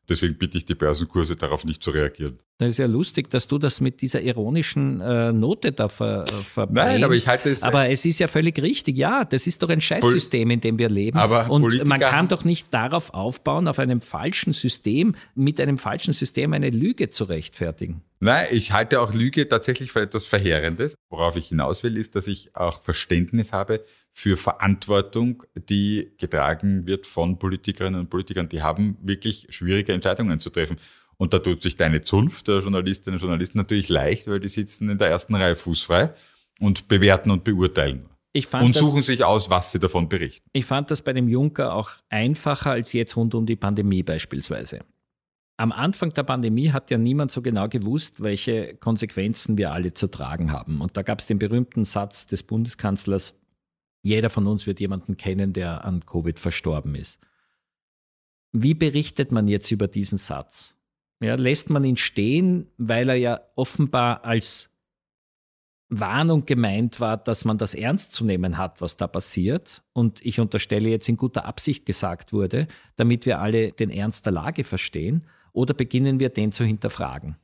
Deswegen 0.08 0.36
bitte 0.36 0.58
ich 0.58 0.66
die 0.66 0.74
Börsenkurse 0.74 1.36
darauf 1.36 1.64
nicht 1.64 1.82
zu 1.82 1.90
reagieren. 1.90 2.38
Das 2.58 2.70
ist 2.70 2.78
ja 2.78 2.86
lustig, 2.86 3.28
dass 3.28 3.48
du 3.48 3.58
das 3.58 3.82
mit 3.82 4.00
dieser 4.00 4.22
ironischen 4.22 5.02
äh, 5.02 5.30
Note 5.30 5.72
da 5.72 5.90
ver, 5.90 6.24
äh, 6.24 6.32
verbringst. 6.42 6.84
Nein, 6.86 7.04
aber 7.04 7.14
ich 7.14 7.28
halte 7.28 7.50
es. 7.50 7.62
Aber 7.62 7.90
es 7.90 8.02
ist 8.06 8.18
ja 8.18 8.28
völlig 8.28 8.58
richtig. 8.62 8.96
Ja, 8.96 9.26
das 9.26 9.46
ist 9.46 9.62
doch 9.62 9.68
ein 9.68 9.82
Scheißsystem, 9.82 10.50
in 10.50 10.60
dem 10.60 10.78
wir 10.78 10.88
leben. 10.88 11.18
Aber 11.18 11.50
Und 11.50 11.62
Politiker 11.62 11.86
man 11.86 12.00
kann 12.00 12.28
doch 12.28 12.44
nicht 12.44 12.72
darauf 12.72 13.12
aufbauen, 13.12 13.68
auf 13.68 13.78
einem 13.78 14.00
falschen 14.00 14.54
System, 14.54 15.16
mit 15.34 15.60
einem 15.60 15.76
falschen 15.76 16.14
System 16.14 16.54
eine 16.54 16.70
Lüge 16.70 17.10
zu 17.10 17.24
rechtfertigen. 17.24 18.00
Nein, 18.20 18.46
ich 18.50 18.72
halte 18.72 19.02
auch 19.02 19.12
Lüge 19.12 19.46
tatsächlich 19.46 19.92
für 19.92 20.00
etwas 20.00 20.24
Verheerendes. 20.24 20.94
Worauf 21.10 21.36
ich 21.36 21.48
hinaus 21.48 21.82
will, 21.82 21.98
ist, 21.98 22.16
dass 22.16 22.26
ich 22.26 22.56
auch 22.56 22.80
Verständnis 22.80 23.52
habe 23.52 23.84
für 24.10 24.38
Verantwortung, 24.38 25.42
die 25.68 26.12
getragen 26.16 26.86
wird 26.86 27.06
von 27.06 27.38
Politikerinnen 27.38 28.00
und 28.00 28.08
Politikern. 28.08 28.48
Die 28.48 28.62
haben 28.62 28.96
wirklich 29.02 29.46
schwierige 29.50 29.92
Entscheidungen 29.92 30.40
zu 30.40 30.48
treffen. 30.48 30.78
Und 31.18 31.32
da 31.32 31.38
tut 31.38 31.62
sich 31.62 31.76
deine 31.76 32.02
Zunft 32.02 32.48
der 32.48 32.58
Journalistinnen 32.58 33.16
und 33.16 33.22
Journalisten 33.22 33.58
natürlich 33.58 33.88
leicht, 33.88 34.26
weil 34.26 34.40
die 34.40 34.48
sitzen 34.48 34.90
in 34.90 34.98
der 34.98 35.08
ersten 35.08 35.34
Reihe 35.34 35.56
fußfrei 35.56 36.12
und 36.60 36.88
bewerten 36.88 37.30
und 37.30 37.44
beurteilen. 37.44 38.06
und 38.52 38.74
suchen 38.74 38.96
das, 38.96 39.06
sich 39.06 39.24
aus, 39.24 39.48
was 39.48 39.72
sie 39.72 39.78
davon 39.78 40.08
berichten. 40.08 40.46
Ich 40.52 40.66
fand 40.66 40.90
das 40.90 41.00
bei 41.00 41.14
dem 41.14 41.28
Juncker 41.28 41.74
auch 41.74 41.90
einfacher 42.10 42.72
als 42.72 42.92
jetzt 42.92 43.16
rund 43.16 43.34
um 43.34 43.46
die 43.46 43.56
Pandemie 43.56 44.02
beispielsweise. 44.02 44.80
Am 45.58 45.72
Anfang 45.72 46.12
der 46.12 46.22
Pandemie 46.22 46.70
hat 46.70 46.90
ja 46.90 46.98
niemand 46.98 47.30
so 47.30 47.40
genau 47.40 47.66
gewusst, 47.66 48.22
welche 48.22 48.76
Konsequenzen 48.76 49.56
wir 49.56 49.72
alle 49.72 49.94
zu 49.94 50.08
tragen 50.08 50.52
haben. 50.52 50.82
Und 50.82 50.98
da 50.98 51.02
gab 51.02 51.20
es 51.20 51.26
den 51.26 51.38
berühmten 51.38 51.86
Satz 51.86 52.26
des 52.26 52.42
Bundeskanzlers, 52.42 53.32
jeder 54.02 54.28
von 54.28 54.46
uns 54.46 54.66
wird 54.66 54.80
jemanden 54.80 55.16
kennen, 55.16 55.54
der 55.54 55.84
an 55.84 56.04
Covid 56.04 56.38
verstorben 56.38 56.94
ist. 56.94 57.20
Wie 58.52 58.74
berichtet 58.74 59.32
man 59.32 59.48
jetzt 59.48 59.70
über 59.70 59.88
diesen 59.88 60.18
Satz? 60.18 60.75
Ja, 61.20 61.34
lässt 61.34 61.70
man 61.70 61.84
ihn 61.84 61.96
stehen, 61.96 62.68
weil 62.76 63.08
er 63.08 63.16
ja 63.16 63.40
offenbar 63.54 64.24
als 64.24 64.76
Warnung 65.88 66.44
gemeint 66.44 67.00
war, 67.00 67.16
dass 67.16 67.44
man 67.44 67.58
das 67.58 67.72
ernst 67.72 68.12
zu 68.12 68.24
nehmen 68.24 68.58
hat, 68.58 68.80
was 68.80 68.96
da 68.96 69.06
passiert. 69.06 69.82
Und 69.92 70.24
ich 70.24 70.40
unterstelle 70.40 70.88
jetzt 70.88 71.08
in 71.08 71.16
guter 71.16 71.44
Absicht 71.44 71.86
gesagt 71.86 72.32
wurde, 72.32 72.66
damit 72.96 73.24
wir 73.24 73.40
alle 73.40 73.72
den 73.72 73.90
Ernst 73.90 74.26
der 74.26 74.32
Lage 74.32 74.64
verstehen. 74.64 75.26
Oder 75.52 75.74
beginnen 75.74 76.20
wir 76.20 76.28
den 76.28 76.52
zu 76.52 76.64
hinterfragen? 76.64 77.36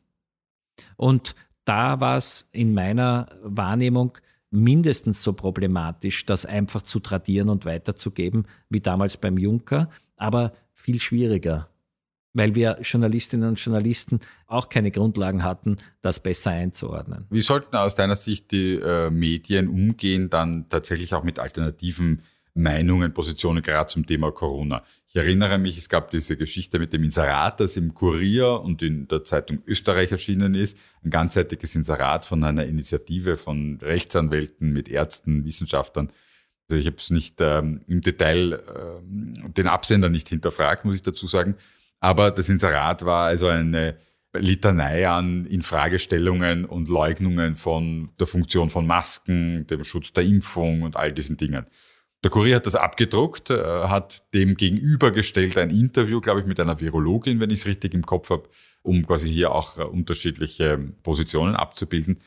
Und 0.96 1.34
da 1.64 2.00
war 2.00 2.16
es 2.16 2.48
in 2.52 2.74
meiner 2.74 3.28
Wahrnehmung 3.42 4.18
mindestens 4.50 5.22
so 5.22 5.32
problematisch, 5.32 6.26
das 6.26 6.44
einfach 6.44 6.82
zu 6.82 7.00
tradieren 7.00 7.48
und 7.48 7.64
weiterzugeben, 7.64 8.46
wie 8.68 8.80
damals 8.80 9.16
beim 9.16 9.38
Juncker, 9.38 9.88
aber 10.16 10.52
viel 10.74 11.00
schwieriger 11.00 11.68
weil 12.34 12.54
wir 12.54 12.78
Journalistinnen 12.82 13.48
und 13.48 13.60
Journalisten 13.60 14.20
auch 14.46 14.68
keine 14.68 14.90
Grundlagen 14.90 15.42
hatten, 15.42 15.76
das 16.00 16.20
besser 16.20 16.50
einzuordnen. 16.50 17.26
Wie 17.30 17.40
sollten 17.40 17.76
aus 17.76 17.94
deiner 17.94 18.16
Sicht 18.16 18.50
die 18.50 18.74
äh, 18.74 19.10
Medien 19.10 19.68
umgehen, 19.68 20.30
dann 20.30 20.68
tatsächlich 20.68 21.14
auch 21.14 21.24
mit 21.24 21.38
alternativen 21.38 22.22
Meinungen, 22.54 23.14
Positionen, 23.14 23.62
gerade 23.62 23.88
zum 23.88 24.06
Thema 24.06 24.30
Corona? 24.32 24.82
Ich 25.08 25.16
erinnere 25.16 25.58
mich, 25.58 25.76
es 25.76 25.90
gab 25.90 26.10
diese 26.10 26.38
Geschichte 26.38 26.78
mit 26.78 26.94
dem 26.94 27.04
Inserat, 27.04 27.60
das 27.60 27.76
im 27.76 27.92
Kurier 27.92 28.62
und 28.62 28.80
in 28.82 29.08
der 29.08 29.24
Zeitung 29.24 29.62
Österreich 29.66 30.10
erschienen 30.10 30.54
ist. 30.54 30.78
Ein 31.04 31.10
ganzseitiges 31.10 31.74
Inserat 31.74 32.24
von 32.24 32.42
einer 32.44 32.64
Initiative 32.64 33.36
von 33.36 33.78
Rechtsanwälten 33.82 34.72
mit 34.72 34.88
Ärzten, 34.88 35.44
Wissenschaftlern. 35.44 36.10
Also 36.70 36.80
ich 36.80 36.86
habe 36.86 36.96
es 36.96 37.10
nicht 37.10 37.36
ähm, 37.40 37.82
im 37.86 38.00
Detail, 38.00 38.54
äh, 38.54 39.50
den 39.50 39.66
Absender 39.66 40.08
nicht 40.08 40.30
hinterfragt, 40.30 40.86
muss 40.86 40.94
ich 40.94 41.02
dazu 41.02 41.26
sagen. 41.26 41.56
Aber 42.02 42.32
das 42.32 42.48
Inserat 42.48 43.04
war 43.04 43.26
also 43.26 43.46
eine 43.46 43.96
Litanei 44.34 45.08
an 45.08 45.46
Infragestellungen 45.46 46.64
und 46.64 46.88
Leugnungen 46.88 47.54
von 47.54 48.10
der 48.18 48.26
Funktion 48.26 48.70
von 48.70 48.86
Masken, 48.88 49.68
dem 49.68 49.84
Schutz 49.84 50.12
der 50.12 50.24
Impfung 50.24 50.82
und 50.82 50.96
all 50.96 51.12
diesen 51.12 51.36
Dingen. 51.36 51.64
Der 52.24 52.32
Kurier 52.32 52.56
hat 52.56 52.66
das 52.66 52.74
abgedruckt, 52.74 53.50
äh, 53.50 53.62
hat 53.62 54.34
dem 54.34 54.56
gegenübergestellt 54.56 55.56
ein 55.56 55.70
Interview, 55.70 56.20
glaube 56.20 56.40
ich, 56.40 56.46
mit 56.46 56.58
einer 56.58 56.80
Virologin, 56.80 57.38
wenn 57.38 57.50
ich 57.50 57.60
es 57.60 57.66
richtig 57.66 57.94
im 57.94 58.04
Kopf 58.04 58.30
habe, 58.30 58.48
um 58.82 59.06
quasi 59.06 59.32
hier 59.32 59.52
auch 59.52 59.78
äh, 59.78 59.82
unterschiedliche 59.82 60.78
Positionen 61.04 61.54
abzubilden. 61.54 62.20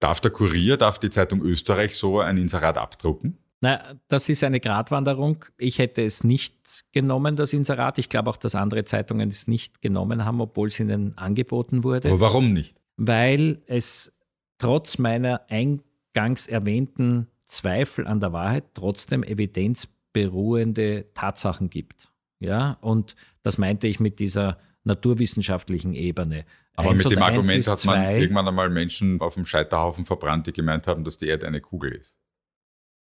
Darf 0.00 0.20
der 0.20 0.30
Kurier, 0.30 0.78
darf 0.78 0.98
die 0.98 1.10
Zeitung 1.10 1.42
Österreich 1.42 1.96
so 1.96 2.20
ein 2.20 2.38
Inserat 2.38 2.78
abdrucken? 2.78 3.41
Na, 3.62 3.94
das 4.08 4.28
ist 4.28 4.42
eine 4.42 4.58
Gratwanderung. 4.58 5.44
Ich 5.56 5.78
hätte 5.78 6.04
es 6.04 6.24
nicht 6.24 6.84
genommen, 6.90 7.36
das 7.36 7.52
Inserat. 7.52 7.96
Ich 7.96 8.08
glaube 8.08 8.28
auch, 8.28 8.36
dass 8.36 8.56
andere 8.56 8.84
Zeitungen 8.84 9.28
es 9.28 9.46
nicht 9.46 9.80
genommen 9.80 10.24
haben, 10.24 10.40
obwohl 10.40 10.66
es 10.66 10.80
ihnen 10.80 11.16
angeboten 11.16 11.84
wurde. 11.84 12.08
Aber 12.08 12.20
warum 12.20 12.52
nicht? 12.52 12.74
Weil 12.96 13.62
es 13.66 14.12
trotz 14.58 14.98
meiner 14.98 15.42
eingangs 15.48 16.48
erwähnten 16.48 17.28
Zweifel 17.46 18.08
an 18.08 18.18
der 18.18 18.32
Wahrheit 18.32 18.64
trotzdem 18.74 19.22
evidenzberuhende 19.22 21.12
Tatsachen 21.14 21.70
gibt. 21.70 22.10
Ja, 22.40 22.78
und 22.80 23.14
das 23.44 23.58
meinte 23.58 23.86
ich 23.86 24.00
mit 24.00 24.18
dieser 24.18 24.58
naturwissenschaftlichen 24.82 25.94
Ebene. 25.94 26.46
Aber 26.74 26.90
eins 26.90 27.04
mit 27.04 27.12
dem 27.12 27.22
Argument 27.22 27.66
hat 27.68 27.84
man 27.84 27.94
zwei. 27.94 28.18
irgendwann 28.18 28.48
einmal 28.48 28.70
Menschen 28.70 29.20
auf 29.20 29.34
dem 29.34 29.46
Scheiterhaufen 29.46 30.04
verbrannt, 30.04 30.48
die 30.48 30.52
gemeint 30.52 30.88
haben, 30.88 31.04
dass 31.04 31.16
die 31.16 31.26
Erde 31.26 31.46
eine 31.46 31.60
Kugel 31.60 31.92
ist. 31.92 32.18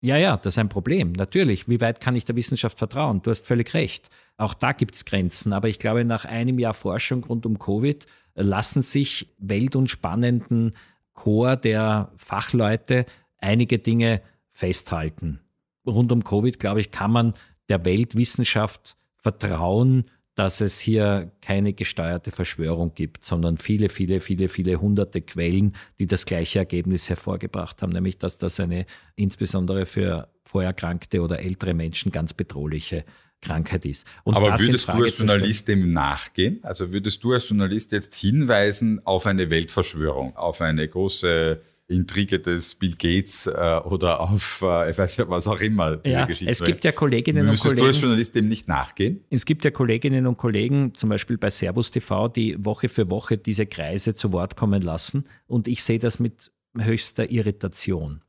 Ja, 0.02 0.16
ja, 0.16 0.37
das 0.37 0.54
ist 0.54 0.59
ein 0.59 0.71
Problem. 0.71 1.12
Natürlich. 1.12 1.69
Wie 1.69 1.80
weit 1.80 2.00
kann 2.00 2.16
ich 2.16 2.25
der 2.25 2.37
Wissenschaft 2.37 2.78
vertrauen? 2.78 3.21
Du 3.23 3.30
hast 3.30 3.47
völlig 3.47 3.75
recht. 3.75 4.09
Auch 4.38 4.54
da 4.54 4.73
gibt 4.73 4.95
es 4.95 5.04
Grenzen. 5.04 5.52
Aber 5.52 5.69
ich 5.69 5.78
glaube, 5.78 6.04
nach 6.04 6.25
einem 6.25 6.59
Jahr 6.59 6.73
Forschung 6.75 7.25
rund 7.25 7.45
um 7.45 7.59
Covid 7.59 8.07
lassen 8.35 8.80
sich 8.80 9.35
welt- 9.38 9.76
und 9.76 9.88
spannenden 9.88 10.75
Chor 11.12 11.57
der 11.57 12.12
Fachleute 12.16 13.04
einige 13.38 13.78
Dinge 13.78 14.23
festhalten. 14.52 15.40
Rund 15.87 16.12
um 16.12 16.25
Covid, 16.25 16.59
glaube 16.59 16.80
ich, 16.80 16.90
kann 16.90 17.11
man 17.11 17.35
der 17.69 17.85
Weltwissenschaft 17.85 18.97
vertrauen, 19.16 20.04
dass 20.40 20.62
es 20.62 20.78
hier 20.78 21.30
keine 21.42 21.75
gesteuerte 21.75 22.30
Verschwörung 22.30 22.94
gibt, 22.94 23.25
sondern 23.25 23.59
viele, 23.59 23.90
viele, 23.90 24.20
viele, 24.20 24.49
viele 24.49 24.80
hunderte 24.80 25.20
Quellen, 25.20 25.76
die 25.99 26.06
das 26.06 26.25
gleiche 26.25 26.61
Ergebnis 26.61 27.11
hervorgebracht 27.11 27.82
haben, 27.82 27.92
nämlich 27.92 28.16
dass 28.16 28.38
das 28.38 28.59
eine 28.59 28.87
insbesondere 29.16 29.85
für 29.85 30.28
vorerkrankte 30.44 31.20
oder 31.20 31.40
ältere 31.40 31.75
Menschen 31.75 32.11
ganz 32.11 32.32
bedrohliche 32.32 33.04
Krankheit 33.42 33.85
ist. 33.85 34.06
Und 34.25 34.35
Aber 34.35 34.59
würdest 34.59 34.88
du 34.88 34.92
als 34.92 35.18
Journalist 35.18 35.68
dem 35.68 35.90
nachgehen? 35.90 36.61
Also 36.62 36.90
würdest 36.90 37.23
du 37.23 37.35
als 37.35 37.47
Journalist 37.47 37.92
jetzt 37.92 38.14
hinweisen 38.14 39.04
auf 39.04 39.26
eine 39.26 39.50
Weltverschwörung, 39.50 40.38
auf 40.38 40.62
eine 40.62 40.88
große 40.88 41.61
Intrige 41.90 42.40
des 42.40 42.75
Bill 42.75 42.94
Gates 42.97 43.47
äh, 43.47 43.80
oder 43.85 44.20
auf, 44.20 44.62
äh, 44.62 44.90
ich 44.90 44.99
weiß 44.99 45.16
ja, 45.18 45.28
was 45.28 45.47
auch 45.49 45.61
immer. 45.61 45.99
Ja, 46.06 46.26
es 46.28 46.64
gibt 46.64 46.85
ja 46.85 46.92
Kolleginnen 46.92 47.49
und 47.49 47.59
Kollegen. 47.59 47.78
du 47.78 47.87
als 47.87 48.00
Journalist 48.00 48.35
dem 48.35 48.49
nicht 48.49 48.68
nachgehen? 48.68 49.25
Es 49.30 49.44
gibt 49.44 49.64
ja 49.64 49.70
Kolleginnen 49.70 50.26
und 50.26 50.38
Kollegen, 50.38 50.94
zum 50.94 51.11
Beispiel 51.11 51.37
bei 51.37 51.50
Servus 51.50 51.90
TV, 51.90 52.28
die 52.28 52.64
Woche 52.64 52.88
für 52.88 53.11
Woche 53.11 53.38
diese 53.38 53.66
Kreise 53.66 54.14
zu 54.14 54.32
Wort 54.32 54.56
kommen 54.56 54.82
lassen. 54.82 55.26
Und 55.47 55.68
ich 55.68 55.82
sehe 55.82 55.99
das 55.99 56.18
mit 56.20 56.52
höchster 56.78 57.30
Irritation. 57.30 58.23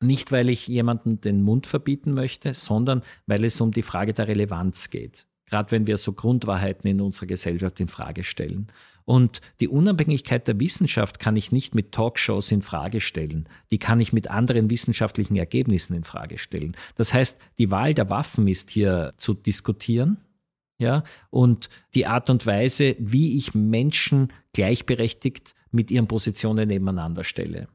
Nicht, 0.00 0.32
weil 0.32 0.48
ich 0.48 0.68
jemanden 0.68 1.20
den 1.20 1.42
Mund 1.42 1.66
verbieten 1.66 2.14
möchte, 2.14 2.54
sondern 2.54 3.02
weil 3.26 3.44
es 3.44 3.60
um 3.60 3.72
die 3.72 3.82
Frage 3.82 4.12
der 4.12 4.28
Relevanz 4.28 4.90
geht. 4.90 5.26
Gerade 5.46 5.70
wenn 5.72 5.86
wir 5.86 5.98
so 5.98 6.12
Grundwahrheiten 6.12 6.88
in 6.88 7.00
unserer 7.00 7.26
Gesellschaft 7.26 7.80
in 7.80 7.88
Frage 7.88 8.24
stellen. 8.24 8.68
Und 9.04 9.40
die 9.60 9.68
Unabhängigkeit 9.68 10.48
der 10.48 10.58
Wissenschaft 10.58 11.18
kann 11.18 11.36
ich 11.36 11.52
nicht 11.52 11.74
mit 11.74 11.92
Talkshows 11.92 12.50
in 12.50 12.62
Frage 12.62 13.00
stellen. 13.00 13.48
Die 13.70 13.78
kann 13.78 14.00
ich 14.00 14.12
mit 14.12 14.30
anderen 14.30 14.70
wissenschaftlichen 14.70 15.36
Ergebnissen 15.36 15.94
in 15.94 16.04
Frage 16.04 16.38
stellen. 16.38 16.74
Das 16.94 17.12
heißt, 17.12 17.38
die 17.58 17.70
Wahl 17.70 17.92
der 17.92 18.08
Waffen 18.08 18.48
ist 18.48 18.70
hier 18.70 19.12
zu 19.16 19.34
diskutieren. 19.34 20.18
Ja, 20.78 21.04
und 21.30 21.68
die 21.94 22.06
Art 22.06 22.30
und 22.30 22.46
Weise, 22.46 22.96
wie 22.98 23.36
ich 23.38 23.54
Menschen 23.54 24.32
gleichberechtigt 24.52 25.54
mit 25.70 25.90
ihren 25.90 26.08
Positionen 26.08 26.66
nebeneinander 26.66 27.22
stelle. 27.22 27.68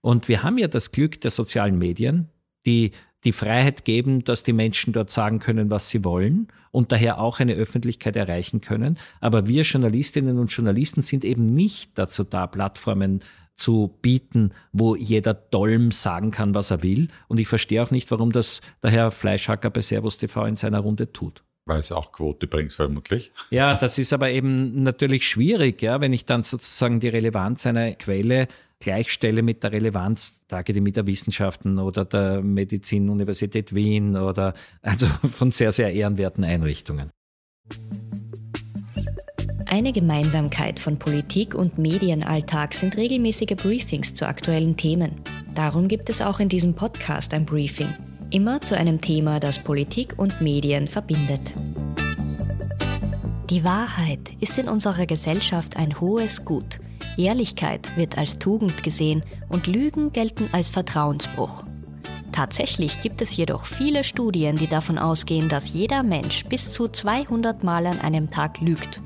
Und 0.00 0.28
wir 0.28 0.44
haben 0.44 0.58
ja 0.58 0.68
das 0.68 0.92
Glück 0.92 1.20
der 1.20 1.32
sozialen 1.32 1.78
Medien, 1.78 2.28
die 2.64 2.92
die 3.24 3.32
Freiheit 3.32 3.84
geben, 3.84 4.24
dass 4.24 4.42
die 4.42 4.52
Menschen 4.52 4.92
dort 4.92 5.10
sagen 5.10 5.38
können, 5.38 5.70
was 5.70 5.88
sie 5.88 6.04
wollen 6.04 6.48
und 6.70 6.92
daher 6.92 7.18
auch 7.18 7.40
eine 7.40 7.54
Öffentlichkeit 7.54 8.16
erreichen 8.16 8.60
können. 8.60 8.98
Aber 9.20 9.46
wir 9.46 9.62
Journalistinnen 9.62 10.38
und 10.38 10.52
Journalisten 10.52 11.02
sind 11.02 11.24
eben 11.24 11.46
nicht 11.46 11.92
dazu 11.94 12.24
da, 12.24 12.46
Plattformen 12.46 13.20
zu 13.56 13.96
bieten, 14.02 14.52
wo 14.72 14.96
jeder 14.96 15.32
Dolm 15.34 15.92
sagen 15.92 16.30
kann, 16.30 16.54
was 16.54 16.70
er 16.70 16.82
will. 16.82 17.08
Und 17.28 17.38
ich 17.38 17.48
verstehe 17.48 17.82
auch 17.82 17.90
nicht, 17.90 18.10
warum 18.10 18.32
das 18.32 18.60
der 18.82 18.90
Herr 18.90 19.10
Fleischhacker 19.10 19.70
bei 19.70 19.80
Servus 19.80 20.18
TV 20.18 20.44
in 20.46 20.56
seiner 20.56 20.80
Runde 20.80 21.12
tut. 21.12 21.44
Weil 21.66 21.80
es 21.80 21.92
auch 21.92 22.12
Quote 22.12 22.46
bringt, 22.46 22.72
vermutlich. 22.72 23.32
Ja, 23.50 23.74
das 23.74 23.98
ist 23.98 24.12
aber 24.12 24.30
eben 24.30 24.82
natürlich 24.82 25.26
schwierig, 25.26 25.80
ja, 25.80 26.00
wenn 26.00 26.12
ich 26.12 26.26
dann 26.26 26.42
sozusagen 26.42 27.00
die 27.00 27.08
Relevanz 27.08 27.66
einer 27.66 27.94
Quelle 27.94 28.48
gleichstelle 28.80 29.42
mit 29.42 29.62
der 29.62 29.72
Relevanz 29.72 30.46
der 30.46 30.58
Akademie 30.58 30.92
der 30.92 31.06
Wissenschaften 31.06 31.78
oder 31.78 32.04
der 32.04 32.42
Medizin-Universität 32.42 33.74
Wien 33.74 34.16
oder 34.16 34.52
also 34.82 35.06
von 35.06 35.50
sehr, 35.50 35.72
sehr 35.72 35.92
ehrenwerten 35.92 36.44
Einrichtungen. 36.44 37.10
Eine 39.66 39.92
Gemeinsamkeit 39.92 40.78
von 40.78 40.98
Politik 40.98 41.54
und 41.54 41.78
Medienalltag 41.78 42.74
sind 42.74 42.96
regelmäßige 42.96 43.56
Briefings 43.56 44.14
zu 44.14 44.28
aktuellen 44.28 44.76
Themen. 44.76 45.12
Darum 45.54 45.88
gibt 45.88 46.10
es 46.10 46.20
auch 46.20 46.38
in 46.38 46.48
diesem 46.48 46.74
Podcast 46.74 47.32
ein 47.32 47.46
Briefing, 47.46 47.94
immer 48.34 48.60
zu 48.60 48.76
einem 48.76 49.00
Thema, 49.00 49.40
das 49.40 49.58
Politik 49.58 50.14
und 50.18 50.40
Medien 50.40 50.88
verbindet. 50.88 51.54
Die 53.48 53.64
Wahrheit 53.64 54.32
ist 54.40 54.58
in 54.58 54.68
unserer 54.68 55.06
Gesellschaft 55.06 55.76
ein 55.76 56.00
hohes 56.00 56.44
Gut– 56.44 56.80
Ehrlichkeit 57.16 57.96
wird 57.96 58.18
als 58.18 58.38
Tugend 58.38 58.82
gesehen 58.82 59.22
und 59.48 59.66
Lügen 59.66 60.12
gelten 60.12 60.48
als 60.52 60.70
Vertrauensbruch. 60.70 61.64
Tatsächlich 62.32 63.00
gibt 63.00 63.22
es 63.22 63.36
jedoch 63.36 63.66
viele 63.66 64.02
Studien, 64.02 64.56
die 64.56 64.66
davon 64.66 64.98
ausgehen, 64.98 65.48
dass 65.48 65.72
jeder 65.72 66.02
Mensch 66.02 66.44
bis 66.46 66.72
zu 66.72 66.88
200 66.88 67.62
Mal 67.62 67.86
an 67.86 68.00
einem 68.00 68.30
Tag 68.30 68.60
lügt. 68.60 69.00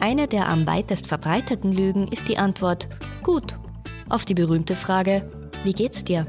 Eine 0.00 0.26
der 0.26 0.48
am 0.48 0.66
weitest 0.66 1.06
verbreiteten 1.06 1.72
Lügen 1.72 2.08
ist 2.08 2.28
die 2.28 2.38
Antwort 2.38 2.88
gut 3.22 3.58
auf 4.08 4.24
die 4.24 4.34
berühmte 4.34 4.74
Frage 4.74 5.30
Wie 5.62 5.74
geht's 5.74 6.02
dir? 6.02 6.26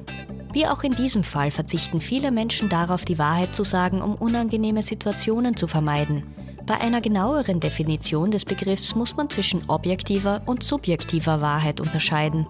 Wie 0.54 0.68
auch 0.68 0.84
in 0.84 0.92
diesem 0.92 1.24
Fall 1.24 1.50
verzichten 1.50 2.02
viele 2.02 2.30
Menschen 2.30 2.68
darauf, 2.68 3.06
die 3.06 3.18
Wahrheit 3.18 3.56
zu 3.56 3.64
sagen, 3.64 4.02
um 4.02 4.16
unangenehme 4.16 4.84
Situationen 4.84 5.56
zu 5.56 5.68
vermeiden. 5.68 6.24
Bei 6.66 6.80
einer 6.80 7.02
genaueren 7.02 7.60
Definition 7.60 8.32
des 8.32 8.46
Begriffs 8.46 8.96
muss 8.96 9.16
man 9.16 9.30
zwischen 9.30 9.70
objektiver 9.70 10.42
und 10.46 10.64
subjektiver 10.64 11.42
Wahrheit 11.42 11.80
unterscheiden. 11.80 12.46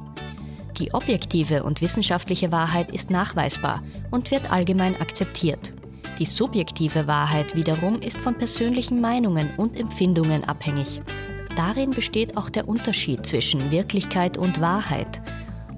Die 0.78 0.94
objektive 0.94 1.64
und 1.64 1.82
wissenschaftliche 1.82 2.52
Wahrheit 2.52 2.92
ist 2.92 3.12
nachweisbar 3.12 3.84
und 4.10 4.32
wird 4.32 4.52
allgemein 4.52 5.00
akzeptiert. 5.00 5.74
Die 6.18 6.26
subjektive 6.26 7.08
Wahrheit 7.08 7.56
wiederum 7.56 8.02
ist 8.02 8.18
von 8.18 8.36
persönlichen 8.36 9.00
Meinungen 9.00 9.52
und 9.58 9.80
Empfindungen 9.80 10.44
abhängig. 10.44 11.02
Darin 11.56 11.92
besteht 11.92 12.38
auch 12.38 12.50
der 12.50 12.68
Unterschied 12.68 13.26
zwischen 13.26 13.72
Wirklichkeit 13.72 14.38
und 14.38 14.62
Wahrheit. 14.62 15.22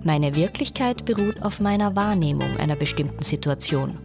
Meine 0.06 0.36
Wirklichkeit 0.36 1.06
beruht 1.06 1.42
auf 1.42 1.62
meiner 1.62 1.96
Wahrnehmung 1.96 2.58
einer 2.58 2.76
bestimmten 2.76 3.24
Situation. 3.24 4.00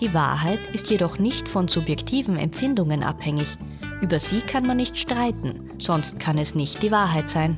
Die 0.00 0.12
Wahrheit 0.12 0.66
ist 0.72 0.90
jedoch 0.90 1.20
nicht 1.20 1.48
von 1.48 1.68
subjektiven 1.68 2.36
Empfindungen 2.36 3.04
abhängig, 3.04 3.56
über 4.00 4.18
sie 4.18 4.40
kann 4.40 4.66
man 4.66 4.78
nicht 4.78 4.98
streiten, 4.98 5.70
sonst 5.78 6.18
kann 6.18 6.38
es 6.38 6.56
nicht 6.56 6.82
die 6.82 6.90
Wahrheit 6.90 7.28
sein. 7.28 7.56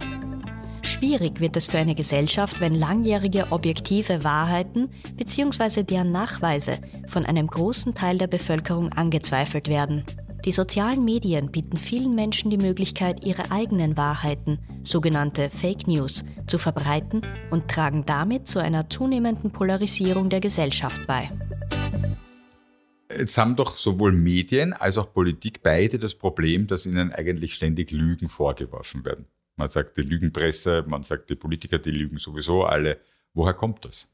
Schwierig 0.83 1.41
wird 1.41 1.57
es 1.57 1.67
für 1.67 1.79
eine 1.79 1.95
Gesellschaft, 1.95 2.61
wenn 2.61 2.75
langjährige 2.75 3.51
objektive 3.51 4.23
Wahrheiten 4.23 4.91
bzw. 5.17 5.83
deren 5.83 6.13
Nachweise 6.13 6.79
von 7.09 7.25
einem 7.25 7.47
großen 7.47 7.95
Teil 7.95 8.19
der 8.19 8.29
Bevölkerung 8.29 8.93
angezweifelt 8.93 9.69
werden. 9.69 10.05
Die 10.47 10.53
sozialen 10.53 11.05
Medien 11.05 11.51
bieten 11.51 11.77
vielen 11.77 12.15
Menschen 12.15 12.53
die 12.53 12.57
Möglichkeit, 12.57 13.27
ihre 13.27 13.51
eigenen 13.51 13.97
Wahrheiten, 13.97 14.61
sogenannte 14.85 15.51
Fake 15.51 15.89
News, 15.89 16.25
zu 16.47 16.59
verbreiten 16.59 17.23
und 17.51 17.67
tragen 17.67 18.07
damit 18.07 18.47
zu 18.47 18.61
einer 18.61 18.89
zunehmenden 18.89 19.51
Polarisierung 19.51 20.29
der 20.29 20.39
Gesellschaft 20.39 21.05
bei. 21.09 21.29
Jetzt 23.11 23.37
haben 23.39 23.57
doch 23.57 23.77
sowohl 23.77 24.13
Medien 24.13 24.73
als 24.73 24.99
auch 24.99 25.13
Politik 25.13 25.65
beide 25.65 25.99
das 25.99 26.15
Problem, 26.15 26.69
dass 26.69 26.87
ihnen 26.87 27.11
eigentlich 27.11 27.55
ständig 27.55 27.91
Lügen 27.91 28.29
vorgeworfen 28.29 29.05
werden. 29.05 29.27
Man 29.57 29.69
sagt 29.69 29.97
die 29.97 30.03
Lügenpresse, 30.03 30.85
man 30.87 31.03
sagt 31.03 31.29
die 31.29 31.35
Politiker, 31.35 31.79
die 31.79 31.91
lügen 31.91 32.19
sowieso 32.19 32.63
alle. 32.63 33.01
Woher 33.35 33.55
kommt 33.55 33.85
das? 33.85 34.07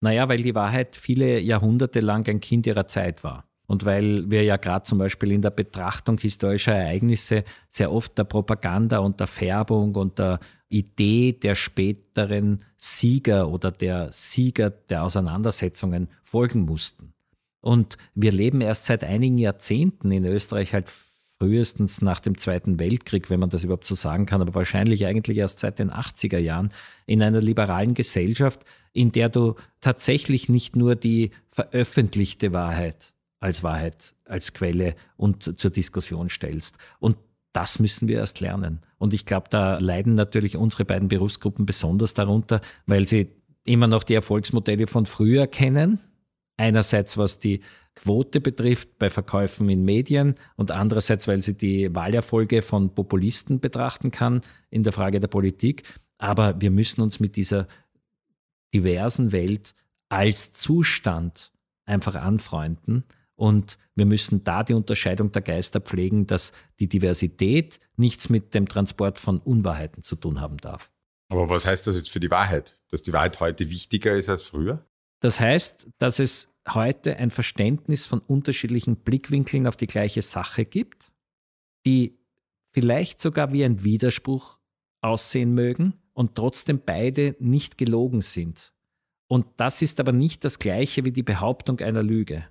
Naja, 0.00 0.28
weil 0.28 0.42
die 0.42 0.56
Wahrheit 0.56 0.96
viele 0.96 1.38
Jahrhunderte 1.38 2.00
lang 2.00 2.26
ein 2.28 2.40
Kind 2.40 2.66
ihrer 2.66 2.88
Zeit 2.88 3.22
war. 3.22 3.47
Und 3.68 3.84
weil 3.84 4.30
wir 4.30 4.44
ja 4.44 4.56
gerade 4.56 4.84
zum 4.84 4.96
Beispiel 4.96 5.30
in 5.30 5.42
der 5.42 5.50
Betrachtung 5.50 6.16
historischer 6.18 6.72
Ereignisse 6.72 7.44
sehr 7.68 7.92
oft 7.92 8.16
der 8.16 8.24
Propaganda 8.24 8.98
und 8.98 9.20
der 9.20 9.26
Färbung 9.26 9.94
und 9.94 10.18
der 10.18 10.40
Idee 10.70 11.32
der 11.32 11.54
späteren 11.54 12.64
Sieger 12.78 13.50
oder 13.50 13.70
der 13.70 14.10
Sieger 14.10 14.70
der 14.70 15.04
Auseinandersetzungen 15.04 16.08
folgen 16.24 16.62
mussten. 16.62 17.12
Und 17.60 17.98
wir 18.14 18.32
leben 18.32 18.62
erst 18.62 18.86
seit 18.86 19.04
einigen 19.04 19.36
Jahrzehnten 19.36 20.10
in 20.12 20.24
Österreich 20.24 20.72
halt 20.72 20.90
frühestens 21.38 22.00
nach 22.00 22.20
dem 22.20 22.38
Zweiten 22.38 22.78
Weltkrieg, 22.78 23.28
wenn 23.28 23.38
man 23.38 23.50
das 23.50 23.64
überhaupt 23.64 23.84
so 23.84 23.94
sagen 23.94 24.24
kann, 24.24 24.40
aber 24.40 24.54
wahrscheinlich 24.54 25.04
eigentlich 25.04 25.36
erst 25.36 25.58
seit 25.58 25.78
den 25.78 25.90
80er 25.90 26.38
Jahren 26.38 26.72
in 27.04 27.22
einer 27.22 27.42
liberalen 27.42 27.92
Gesellschaft, 27.92 28.64
in 28.94 29.12
der 29.12 29.28
du 29.28 29.56
tatsächlich 29.82 30.48
nicht 30.48 30.74
nur 30.74 30.96
die 30.96 31.32
veröffentlichte 31.50 32.54
Wahrheit 32.54 33.12
als 33.40 33.62
Wahrheit, 33.62 34.14
als 34.24 34.52
Quelle 34.52 34.94
und 35.16 35.58
zur 35.58 35.70
Diskussion 35.70 36.28
stellst. 36.28 36.76
Und 36.98 37.16
das 37.52 37.78
müssen 37.78 38.08
wir 38.08 38.18
erst 38.18 38.40
lernen. 38.40 38.80
Und 38.98 39.14
ich 39.14 39.26
glaube, 39.26 39.48
da 39.50 39.78
leiden 39.78 40.14
natürlich 40.14 40.56
unsere 40.56 40.84
beiden 40.84 41.08
Berufsgruppen 41.08 41.66
besonders 41.66 42.14
darunter, 42.14 42.60
weil 42.86 43.06
sie 43.06 43.30
immer 43.64 43.86
noch 43.86 44.04
die 44.04 44.14
Erfolgsmodelle 44.14 44.86
von 44.86 45.06
früher 45.06 45.46
kennen, 45.46 46.00
Einerseits 46.58 47.16
was 47.16 47.38
die 47.38 47.60
Quote 47.94 48.40
betrifft 48.40 48.98
bei 48.98 49.10
Verkäufen 49.10 49.68
in 49.70 49.84
Medien 49.84 50.34
und 50.56 50.72
andererseits, 50.72 51.28
weil 51.28 51.40
sie 51.40 51.56
die 51.56 51.94
Wahlerfolge 51.94 52.62
von 52.62 52.94
Populisten 52.94 53.60
betrachten 53.60 54.10
kann 54.10 54.40
in 54.68 54.82
der 54.82 54.92
Frage 54.92 55.20
der 55.20 55.28
Politik. 55.28 55.84
Aber 56.18 56.60
wir 56.60 56.72
müssen 56.72 57.00
uns 57.00 57.20
mit 57.20 57.36
dieser 57.36 57.68
diversen 58.74 59.30
Welt 59.30 59.74
als 60.08 60.52
Zustand 60.52 61.52
einfach 61.86 62.16
anfreunden. 62.16 63.04
Und 63.38 63.78
wir 63.94 64.04
müssen 64.04 64.42
da 64.42 64.64
die 64.64 64.74
Unterscheidung 64.74 65.30
der 65.30 65.42
Geister 65.42 65.80
pflegen, 65.80 66.26
dass 66.26 66.52
die 66.80 66.88
Diversität 66.88 67.78
nichts 67.96 68.28
mit 68.28 68.52
dem 68.52 68.66
Transport 68.66 69.20
von 69.20 69.38
Unwahrheiten 69.38 70.02
zu 70.02 70.16
tun 70.16 70.40
haben 70.40 70.56
darf. 70.56 70.90
Aber 71.28 71.48
was 71.48 71.64
heißt 71.64 71.86
das 71.86 71.94
jetzt 71.94 72.10
für 72.10 72.18
die 72.18 72.32
Wahrheit? 72.32 72.80
Dass 72.90 73.02
die 73.02 73.12
Wahrheit 73.12 73.38
heute 73.38 73.70
wichtiger 73.70 74.16
ist 74.16 74.28
als 74.28 74.42
früher? 74.42 74.84
Das 75.20 75.38
heißt, 75.38 75.86
dass 75.98 76.18
es 76.18 76.52
heute 76.68 77.16
ein 77.18 77.30
Verständnis 77.30 78.06
von 78.06 78.18
unterschiedlichen 78.18 78.96
Blickwinkeln 78.96 79.68
auf 79.68 79.76
die 79.76 79.86
gleiche 79.86 80.22
Sache 80.22 80.64
gibt, 80.64 81.12
die 81.86 82.18
vielleicht 82.72 83.20
sogar 83.20 83.52
wie 83.52 83.64
ein 83.64 83.84
Widerspruch 83.84 84.58
aussehen 85.00 85.54
mögen 85.54 85.94
und 86.12 86.34
trotzdem 86.34 86.80
beide 86.84 87.36
nicht 87.38 87.78
gelogen 87.78 88.20
sind. 88.20 88.72
Und 89.28 89.46
das 89.58 89.80
ist 89.80 90.00
aber 90.00 90.10
nicht 90.10 90.44
das 90.44 90.58
gleiche 90.58 91.04
wie 91.04 91.12
die 91.12 91.22
Behauptung 91.22 91.78
einer 91.78 92.02
Lüge. 92.02 92.48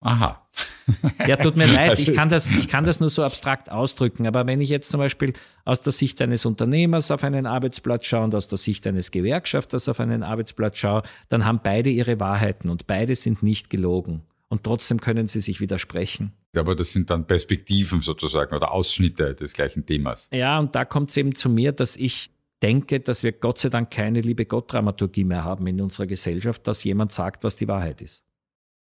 Aha. 0.00 0.44
Ja, 1.26 1.36
tut 1.36 1.56
mir 1.56 1.66
leid, 1.66 1.90
also 1.90 2.10
ich 2.10 2.16
kann, 2.16 2.30
das, 2.30 2.50
ich 2.50 2.66
kann 2.66 2.84
das 2.84 2.98
nur 2.98 3.10
so 3.10 3.22
abstrakt 3.22 3.70
ausdrücken. 3.70 4.26
Aber 4.26 4.46
wenn 4.46 4.62
ich 4.62 4.70
jetzt 4.70 4.88
zum 4.88 5.00
Beispiel 5.00 5.34
aus 5.66 5.82
der 5.82 5.92
Sicht 5.92 6.22
eines 6.22 6.46
Unternehmers 6.46 7.10
auf 7.10 7.24
einen 7.24 7.44
Arbeitsplatz 7.44 8.06
schaue 8.06 8.24
und 8.24 8.34
aus 8.34 8.48
der 8.48 8.56
Sicht 8.56 8.86
eines 8.86 9.10
Gewerkschafters 9.10 9.86
auf 9.90 10.00
einen 10.00 10.22
Arbeitsplatz 10.22 10.78
schaue, 10.78 11.02
dann 11.28 11.44
haben 11.44 11.60
beide 11.62 11.90
ihre 11.90 12.18
Wahrheiten 12.20 12.70
und 12.70 12.86
beide 12.86 13.14
sind 13.16 13.42
nicht 13.42 13.68
gelogen. 13.68 14.22
Und 14.48 14.64
trotzdem 14.64 14.98
können 14.98 15.28
sie 15.28 15.40
sich 15.40 15.60
widersprechen. 15.60 16.32
Aber 16.56 16.74
das 16.74 16.92
sind 16.92 17.10
dann 17.10 17.26
Perspektiven 17.26 18.00
sozusagen 18.00 18.56
oder 18.56 18.72
Ausschnitte 18.72 19.34
des 19.34 19.52
gleichen 19.52 19.84
Themas. 19.84 20.28
Ja, 20.32 20.58
und 20.58 20.74
da 20.74 20.86
kommt 20.86 21.10
es 21.10 21.18
eben 21.18 21.34
zu 21.34 21.50
mir, 21.50 21.72
dass 21.72 21.96
ich 21.96 22.30
denke, 22.62 23.00
dass 23.00 23.22
wir 23.22 23.32
Gott 23.32 23.58
sei 23.58 23.68
Dank 23.68 23.90
keine 23.90 24.22
liebe 24.22 24.46
Gott-Dramaturgie 24.46 25.24
mehr 25.24 25.44
haben 25.44 25.66
in 25.66 25.80
unserer 25.80 26.06
Gesellschaft, 26.06 26.66
dass 26.66 26.82
jemand 26.82 27.12
sagt, 27.12 27.44
was 27.44 27.56
die 27.56 27.68
Wahrheit 27.68 28.00
ist. 28.00 28.24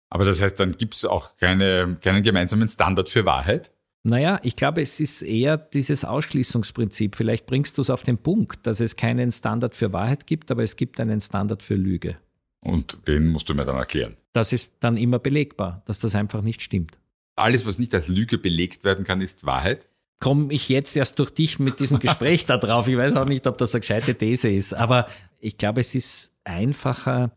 Aber 0.08 0.24
das 0.24 0.40
heißt, 0.40 0.58
dann 0.60 0.72
gibt 0.72 0.94
es 0.94 1.04
auch 1.04 1.36
keine, 1.36 1.96
keinen 2.00 2.22
gemeinsamen 2.22 2.68
Standard 2.68 3.08
für 3.08 3.24
Wahrheit? 3.24 3.72
Naja, 4.04 4.38
ich 4.44 4.54
glaube, 4.54 4.82
es 4.82 5.00
ist 5.00 5.22
eher 5.22 5.56
dieses 5.56 6.04
Ausschließungsprinzip. 6.04 7.16
Vielleicht 7.16 7.46
bringst 7.46 7.76
du 7.76 7.82
es 7.82 7.90
auf 7.90 8.04
den 8.04 8.18
Punkt, 8.18 8.64
dass 8.64 8.78
es 8.78 8.94
keinen 8.94 9.32
Standard 9.32 9.74
für 9.74 9.92
Wahrheit 9.92 10.28
gibt, 10.28 10.52
aber 10.52 10.62
es 10.62 10.76
gibt 10.76 11.00
einen 11.00 11.20
Standard 11.20 11.60
für 11.64 11.74
Lüge. 11.74 12.16
Und 12.60 12.98
den 13.08 13.28
musst 13.28 13.48
du 13.48 13.54
mir 13.54 13.64
dann 13.64 13.76
erklären. 13.76 14.16
Das 14.32 14.52
ist 14.52 14.70
dann 14.78 14.96
immer 14.96 15.18
belegbar, 15.18 15.82
dass 15.86 15.98
das 15.98 16.14
einfach 16.14 16.42
nicht 16.42 16.62
stimmt. 16.62 16.98
Alles, 17.34 17.66
was 17.66 17.80
nicht 17.80 17.92
als 17.94 18.06
Lüge 18.06 18.38
belegt 18.38 18.84
werden 18.84 19.04
kann, 19.04 19.20
ist 19.20 19.44
Wahrheit? 19.44 19.88
Komme 20.20 20.52
ich 20.52 20.68
jetzt 20.68 20.96
erst 20.96 21.18
durch 21.18 21.30
dich 21.30 21.58
mit 21.58 21.80
diesem 21.80 21.98
Gespräch 21.98 22.46
da 22.46 22.58
drauf. 22.58 22.86
Ich 22.86 22.96
weiß 22.96 23.16
auch 23.16 23.26
nicht, 23.26 23.46
ob 23.48 23.58
das 23.58 23.74
eine 23.74 23.80
gescheite 23.80 24.14
These 24.14 24.48
ist, 24.48 24.72
aber 24.72 25.08
ich 25.40 25.58
glaube, 25.58 25.80
es 25.80 25.96
ist 25.96 26.30
einfacher, 26.44 27.32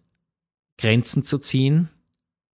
Grenzen 0.77 1.23
zu 1.23 1.39
ziehen, 1.39 1.89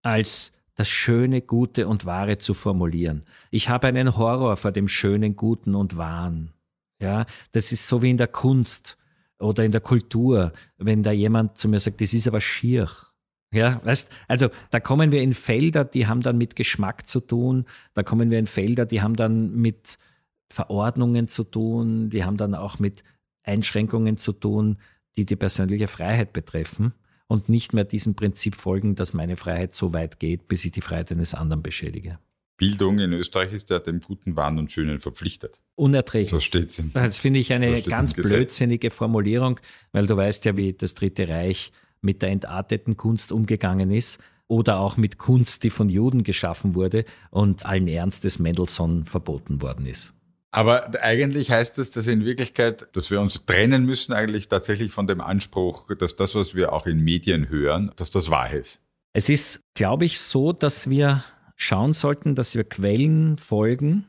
als 0.03 0.51
das 0.75 0.89
Schöne, 0.89 1.41
Gute 1.41 1.87
und 1.87 2.05
Wahre 2.05 2.37
zu 2.37 2.53
formulieren. 2.53 3.21
Ich 3.51 3.69
habe 3.69 3.87
einen 3.87 4.17
Horror 4.17 4.57
vor 4.57 4.71
dem 4.71 4.87
Schönen, 4.87 5.35
Guten 5.35 5.75
und 5.75 5.97
Wahren. 5.97 6.51
Ja, 6.99 7.25
das 7.51 7.71
ist 7.71 7.87
so 7.87 8.01
wie 8.01 8.11
in 8.11 8.17
der 8.17 8.27
Kunst 8.27 8.97
oder 9.39 9.65
in 9.65 9.71
der 9.71 9.81
Kultur, 9.81 10.53
wenn 10.77 11.03
da 11.03 11.11
jemand 11.11 11.57
zu 11.57 11.67
mir 11.67 11.79
sagt, 11.79 12.01
das 12.01 12.13
ist 12.13 12.27
aber 12.27 12.41
schier. 12.41 12.87
Ja, 13.51 13.81
weißt, 13.83 14.11
also 14.27 14.49
da 14.71 14.79
kommen 14.79 15.11
wir 15.11 15.21
in 15.21 15.33
Felder, 15.33 15.85
die 15.85 16.07
haben 16.07 16.21
dann 16.21 16.37
mit 16.37 16.55
Geschmack 16.55 17.05
zu 17.05 17.19
tun, 17.19 17.65
da 17.93 18.01
kommen 18.01 18.31
wir 18.31 18.39
in 18.39 18.47
Felder, 18.47 18.85
die 18.85 19.01
haben 19.01 19.15
dann 19.15 19.55
mit 19.55 19.99
Verordnungen 20.49 21.27
zu 21.27 21.43
tun, 21.43 22.09
die 22.09 22.23
haben 22.23 22.37
dann 22.37 22.55
auch 22.55 22.79
mit 22.79 23.03
Einschränkungen 23.43 24.17
zu 24.17 24.33
tun, 24.33 24.77
die 25.17 25.25
die 25.25 25.35
persönliche 25.35 25.87
Freiheit 25.87 26.33
betreffen 26.33 26.93
und 27.27 27.49
nicht 27.49 27.73
mehr 27.73 27.85
diesem 27.85 28.15
Prinzip 28.15 28.55
folgen, 28.55 28.95
dass 28.95 29.13
meine 29.13 29.37
Freiheit 29.37 29.73
so 29.73 29.93
weit 29.93 30.19
geht, 30.19 30.47
bis 30.47 30.65
ich 30.65 30.71
die 30.71 30.81
Freiheit 30.81 31.11
eines 31.11 31.33
anderen 31.33 31.63
beschädige. 31.63 32.19
Bildung 32.57 32.99
in 32.99 33.13
Österreich 33.13 33.51
ist 33.53 33.69
ja 33.71 33.79
dem 33.79 33.99
Guten, 33.99 34.35
Wahn 34.35 34.59
und 34.59 34.71
Schönen 34.71 34.99
verpflichtet. 34.99 35.59
Unerträglich. 35.75 36.29
So 36.29 36.39
steht 36.39 36.69
es. 36.69 36.81
Das 36.93 37.17
finde 37.17 37.39
ich 37.39 37.51
eine 37.51 37.75
so 37.77 37.89
ganz 37.89 38.13
blödsinnige 38.13 38.91
Formulierung, 38.91 39.59
weil 39.91 40.05
du 40.05 40.15
weißt 40.15 40.45
ja, 40.45 40.55
wie 40.55 40.73
das 40.73 40.93
Dritte 40.93 41.27
Reich 41.27 41.71
mit 42.01 42.21
der 42.21 42.29
entarteten 42.29 42.95
Kunst 42.95 43.31
umgegangen 43.31 43.91
ist 43.91 44.19
oder 44.47 44.79
auch 44.79 44.97
mit 44.97 45.17
Kunst, 45.17 45.63
die 45.63 45.69
von 45.71 45.89
Juden 45.89 46.23
geschaffen 46.23 46.75
wurde 46.75 47.05
und 47.31 47.65
allen 47.65 47.87
Ernstes 47.87 48.39
Mendelssohn 48.39 49.05
verboten 49.05 49.61
worden 49.61 49.85
ist. 49.85 50.13
Aber 50.53 51.01
eigentlich 51.01 51.49
heißt 51.49 51.79
das, 51.79 51.89
dass 51.89 52.05
in 52.05 52.25
Wirklichkeit, 52.25 52.87
dass 52.95 53.09
wir 53.09 53.19
uns 53.19 53.43
trennen 53.47 53.85
müssen 53.85 54.13
eigentlich 54.13 54.49
tatsächlich 54.49 54.91
von 54.91 55.07
dem 55.07 55.19
Anspruch, 55.19 55.87
dass 55.95 56.15
das, 56.15 56.35
was 56.35 56.53
wir 56.53 56.73
auch 56.73 56.85
in 56.85 56.99
Medien 56.99 57.49
hören, 57.49 57.91
dass 57.95 58.11
das 58.11 58.29
wahr 58.29 58.51
ist. 58.51 58.79
Es 59.13 59.29
ist, 59.29 59.61
glaube 59.73 60.05
ich, 60.05 60.19
so, 60.19 60.53
dass 60.53 60.91
wir 60.91 61.23
schauen 61.55 61.93
sollten, 61.93 62.35
dass 62.35 62.53
wir 62.53 62.65
Quellen 62.65 63.39
folgen, 63.39 64.05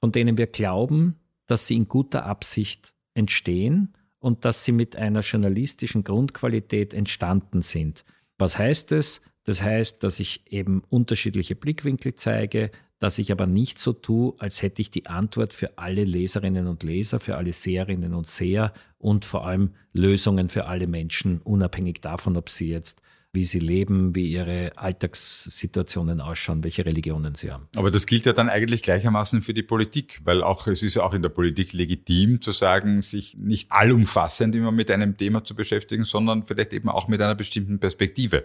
von 0.00 0.10
denen 0.10 0.38
wir 0.38 0.46
glauben, 0.46 1.16
dass 1.46 1.66
sie 1.66 1.76
in 1.76 1.86
guter 1.86 2.24
Absicht 2.24 2.94
entstehen 3.12 3.92
und 4.20 4.46
dass 4.46 4.64
sie 4.64 4.72
mit 4.72 4.96
einer 4.96 5.20
journalistischen 5.20 6.02
Grundqualität 6.02 6.94
entstanden 6.94 7.60
sind. 7.60 8.06
Was 8.38 8.56
heißt 8.56 8.92
es? 8.92 9.20
Das 9.44 9.62
heißt, 9.62 10.02
dass 10.02 10.20
ich 10.20 10.50
eben 10.50 10.82
unterschiedliche 10.88 11.54
Blickwinkel 11.54 12.14
zeige, 12.14 12.70
dass 12.98 13.18
ich 13.18 13.30
aber 13.30 13.46
nicht 13.46 13.78
so 13.78 13.92
tue, 13.92 14.34
als 14.38 14.62
hätte 14.62 14.80
ich 14.80 14.90
die 14.90 15.06
Antwort 15.06 15.52
für 15.52 15.76
alle 15.76 16.04
Leserinnen 16.04 16.66
und 16.66 16.82
Leser, 16.82 17.20
für 17.20 17.36
alle 17.36 17.52
Seherinnen 17.52 18.14
und 18.14 18.26
Seher 18.26 18.72
und 18.98 19.26
vor 19.26 19.46
allem 19.46 19.74
Lösungen 19.92 20.48
für 20.48 20.66
alle 20.66 20.86
Menschen, 20.86 21.40
unabhängig 21.42 22.00
davon, 22.00 22.36
ob 22.36 22.48
sie 22.48 22.68
jetzt 22.68 23.02
wie 23.34 23.44
sie 23.44 23.58
leben, 23.58 24.14
wie 24.14 24.30
ihre 24.30 24.70
Alltagssituationen 24.76 26.20
ausschauen, 26.20 26.62
welche 26.62 26.86
Religionen 26.86 27.34
sie 27.34 27.50
haben. 27.50 27.66
Aber 27.74 27.90
das 27.90 28.06
gilt 28.06 28.26
ja 28.26 28.32
dann 28.32 28.48
eigentlich 28.48 28.82
gleichermaßen 28.82 29.42
für 29.42 29.52
die 29.52 29.64
Politik, 29.64 30.20
weil 30.24 30.42
auch 30.42 30.66
es 30.68 30.82
ist 30.82 30.94
ja 30.94 31.02
auch 31.02 31.14
in 31.14 31.22
der 31.22 31.30
Politik 31.30 31.72
legitim 31.72 32.40
zu 32.40 32.52
sagen, 32.52 33.02
sich 33.02 33.36
nicht 33.36 33.72
allumfassend 33.72 34.54
immer 34.54 34.70
mit 34.70 34.90
einem 34.90 35.16
Thema 35.16 35.42
zu 35.42 35.56
beschäftigen, 35.56 36.04
sondern 36.04 36.44
vielleicht 36.44 36.72
eben 36.72 36.88
auch 36.88 37.08
mit 37.08 37.20
einer 37.20 37.34
bestimmten 37.34 37.80
Perspektive 37.80 38.44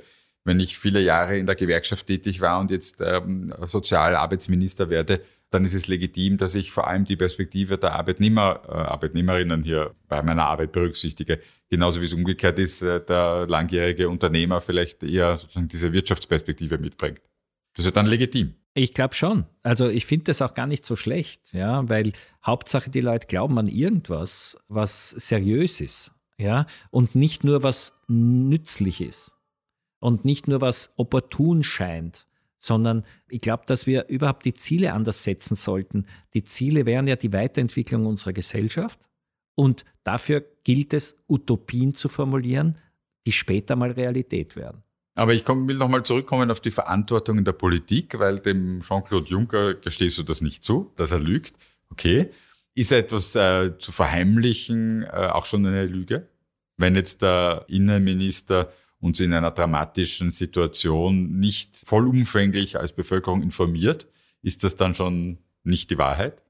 wenn 0.50 0.60
ich 0.60 0.80
viele 0.80 1.00
Jahre 1.00 1.38
in 1.38 1.46
der 1.46 1.54
Gewerkschaft 1.54 2.08
tätig 2.08 2.42
war 2.42 2.60
und 2.60 2.72
jetzt 2.72 3.02
ähm, 3.02 3.54
Sozialarbeitsminister 3.62 4.90
werde, 4.90 5.22
dann 5.52 5.64
ist 5.64 5.76
es 5.76 5.88
legitim, 5.88 6.38
dass 6.38 6.56
ich 6.56 6.72
vor 6.72 6.88
allem 6.88 7.06
die 7.06 7.16
Perspektive 7.16 7.78
der 7.78 7.94
Arbeitnehmer, 7.94 8.64
äh, 8.68 8.72
Arbeitnehmerinnen 8.72 9.62
hier 9.62 9.94
bei 10.08 10.24
meiner 10.24 10.46
Arbeit 10.46 10.72
berücksichtige. 10.72 11.40
Genauso 11.70 12.02
wie 12.02 12.06
es 12.06 12.14
umgekehrt 12.14 12.58
ist, 12.58 12.82
äh, 12.82 13.00
der 13.00 13.46
langjährige 13.48 14.10
Unternehmer 14.10 14.60
vielleicht 14.60 15.04
eher 15.04 15.36
sozusagen 15.38 15.68
diese 15.68 15.94
Wirtschaftsperspektive 15.94 16.80
mitbringt. 16.80 17.22
Das 17.76 17.86
ist 17.86 17.92
ja 17.92 17.92
dann 17.92 18.08
legitim. 18.08 18.56
Ich 18.74 18.96
glaube 18.96 19.14
schon. 19.14 19.46
Also 19.62 19.88
ich 19.88 20.08
finde 20.08 20.26
das 20.26 20.42
auch 20.42 20.56
gar 20.56 20.66
nicht 20.66 20.84
so 20.84 20.96
schlecht, 20.96 21.54
ja, 21.54 21.88
weil 21.88 22.12
Hauptsache 22.44 22.90
die 22.90 23.02
Leute 23.02 23.28
glauben 23.28 23.60
an 23.60 23.68
irgendwas, 23.68 24.58
was 24.68 25.12
seriös 25.12 25.80
ist, 25.80 26.12
ja, 26.40 26.66
und 26.90 27.14
nicht 27.14 27.44
nur 27.44 27.62
was 27.62 27.94
nützlich 28.08 29.02
ist 29.02 29.36
und 30.00 30.26
nicht 30.26 30.48
nur 30.48 30.62
was 30.62 30.94
opportun 30.98 31.64
scheint, 31.64 32.26
sondern 32.58 33.06
ich 33.30 33.42
glaube, 33.42 33.64
dass 33.66 33.88
wir 33.88 34.08
überhaupt 34.08 34.46
die 34.46 34.54
Ziele 34.54 34.94
anders 34.94 35.24
setzen 35.24 35.56
sollten. 35.56 36.06
Die 36.34 36.44
Ziele 36.44 36.86
wären 36.86 37.08
ja 37.08 37.16
die 37.16 37.34
Weiterentwicklung 37.34 38.06
unserer 38.06 38.34
Gesellschaft 38.34 39.00
und 39.56 39.86
dafür 40.04 40.44
gilt 40.64 40.94
es, 40.94 41.18
Utopien 41.28 41.94
zu 41.94 42.10
formulieren, 42.10 42.76
die 43.26 43.32
später 43.32 43.76
mal 43.76 43.92
Realität 43.92 44.56
werden. 44.56 44.84
Aber 45.16 45.34
ich 45.34 45.44
komm, 45.44 45.68
will 45.68 45.76
nochmal 45.76 46.04
zurückkommen 46.04 46.50
auf 46.50 46.62
die 46.62 46.72
Verantwortung 46.72 47.40
in 47.40 47.44
der 47.44 47.52
Politik, 47.52 48.18
weil 48.20 48.40
dem 48.40 48.80
Jean-Claude 48.80 49.28
Juncker 49.28 49.74
gestehst 49.74 50.18
du 50.18 50.24
das 50.24 50.40
nicht 50.40 50.64
zu, 50.64 50.94
dass 50.96 51.12
er 51.12 51.20
lügt. 51.20 51.56
Okay. 51.90 52.30
Ist 52.74 52.94
etwas 52.94 53.36
äh, 53.36 53.78
zu 53.80 53.92
verheimlichen 53.92 55.04
äh, 55.04 55.30
auch 55.34 55.44
schon 55.44 55.66
eine 55.66 55.86
Lüge? 55.86 56.30
Wenn 56.78 56.96
jetzt 56.96 57.22
der 57.22 57.66
Innenminister 57.68 58.72
uns 59.00 59.20
in 59.20 59.34
einer 59.34 59.52
dramatischen 59.52 60.32
Situation 60.32 61.40
nicht 61.40 61.76
vollumfänglich 61.76 62.78
als 62.78 62.94
Bevölkerung 62.94 63.42
informiert, 63.42 64.08
ist 64.42 64.64
das 64.64 64.76
dann 64.76 64.94
schon 64.94 65.40
nicht 65.64 65.90
die 65.92 65.98
Wahrheit? 65.98 66.42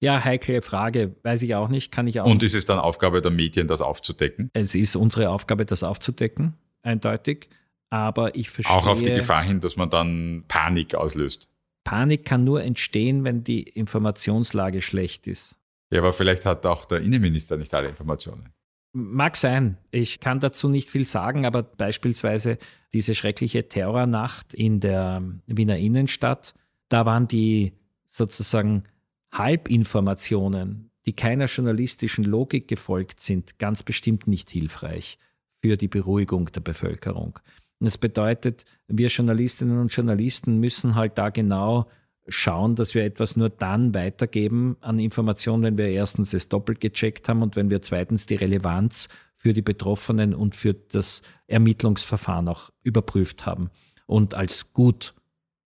Ja, 0.00 0.24
heikle 0.24 0.62
Frage, 0.62 1.16
weiß 1.22 1.42
ich 1.42 1.54
auch 1.54 1.68
nicht, 1.68 1.90
kann 1.90 2.06
ich 2.06 2.20
auch. 2.20 2.26
Und 2.26 2.42
ist 2.42 2.54
es 2.54 2.64
dann 2.64 2.78
Aufgabe 2.78 3.20
der 3.20 3.32
Medien, 3.32 3.66
das 3.66 3.80
aufzudecken? 3.80 4.48
Es 4.52 4.74
ist 4.74 4.94
unsere 4.94 5.30
Aufgabe, 5.30 5.66
das 5.66 5.82
aufzudecken, 5.82 6.54
eindeutig. 6.82 7.48
Aber 7.90 8.34
ich 8.36 8.50
verstehe. 8.50 8.76
Auch 8.76 8.86
auf 8.86 9.02
die 9.02 9.10
Gefahr 9.10 9.42
hin, 9.42 9.60
dass 9.60 9.76
man 9.76 9.90
dann 9.90 10.44
Panik 10.46 10.94
auslöst. 10.94 11.48
Panik 11.84 12.26
kann 12.26 12.44
nur 12.44 12.62
entstehen, 12.62 13.24
wenn 13.24 13.44
die 13.44 13.62
Informationslage 13.62 14.82
schlecht 14.82 15.26
ist. 15.26 15.56
Ja, 15.90 16.00
aber 16.00 16.12
vielleicht 16.12 16.44
hat 16.44 16.66
auch 16.66 16.84
der 16.84 17.00
Innenminister 17.00 17.56
nicht 17.56 17.74
alle 17.74 17.88
Informationen. 17.88 18.50
Mag 18.92 19.36
sein. 19.36 19.76
Ich 19.90 20.20
kann 20.20 20.40
dazu 20.40 20.68
nicht 20.68 20.90
viel 20.90 21.04
sagen, 21.04 21.44
aber 21.44 21.62
beispielsweise 21.62 22.58
diese 22.94 23.14
schreckliche 23.14 23.68
Terrornacht 23.68 24.54
in 24.54 24.80
der 24.80 25.22
Wiener 25.46 25.76
Innenstadt, 25.76 26.54
da 26.88 27.04
waren 27.04 27.28
die 27.28 27.74
sozusagen 28.06 28.84
Halbinformationen, 29.32 30.90
die 31.06 31.12
keiner 31.12 31.46
journalistischen 31.46 32.24
Logik 32.24 32.66
gefolgt 32.66 33.20
sind, 33.20 33.58
ganz 33.58 33.82
bestimmt 33.82 34.26
nicht 34.26 34.48
hilfreich 34.50 35.18
für 35.60 35.76
die 35.76 35.88
Beruhigung 35.88 36.46
der 36.46 36.60
Bevölkerung. 36.60 37.38
Das 37.80 37.98
bedeutet, 37.98 38.64
wir 38.88 39.08
Journalistinnen 39.08 39.78
und 39.78 39.94
Journalisten 39.94 40.58
müssen 40.58 40.94
halt 40.94 41.18
da 41.18 41.30
genau 41.30 41.88
schauen, 42.28 42.74
dass 42.74 42.94
wir 42.94 43.04
etwas 43.04 43.36
nur 43.36 43.50
dann 43.50 43.94
weitergeben 43.94 44.76
an 44.80 44.98
Informationen, 44.98 45.62
wenn 45.62 45.78
wir 45.78 45.88
erstens 45.88 46.32
es 46.32 46.48
doppelt 46.48 46.80
gecheckt 46.80 47.28
haben 47.28 47.42
und 47.42 47.56
wenn 47.56 47.70
wir 47.70 47.82
zweitens 47.82 48.26
die 48.26 48.36
Relevanz 48.36 49.08
für 49.34 49.52
die 49.52 49.62
Betroffenen 49.62 50.34
und 50.34 50.56
für 50.56 50.74
das 50.74 51.22
Ermittlungsverfahren 51.46 52.48
auch 52.48 52.70
überprüft 52.82 53.46
haben 53.46 53.70
und 54.06 54.34
als 54.34 54.72
gut 54.72 55.14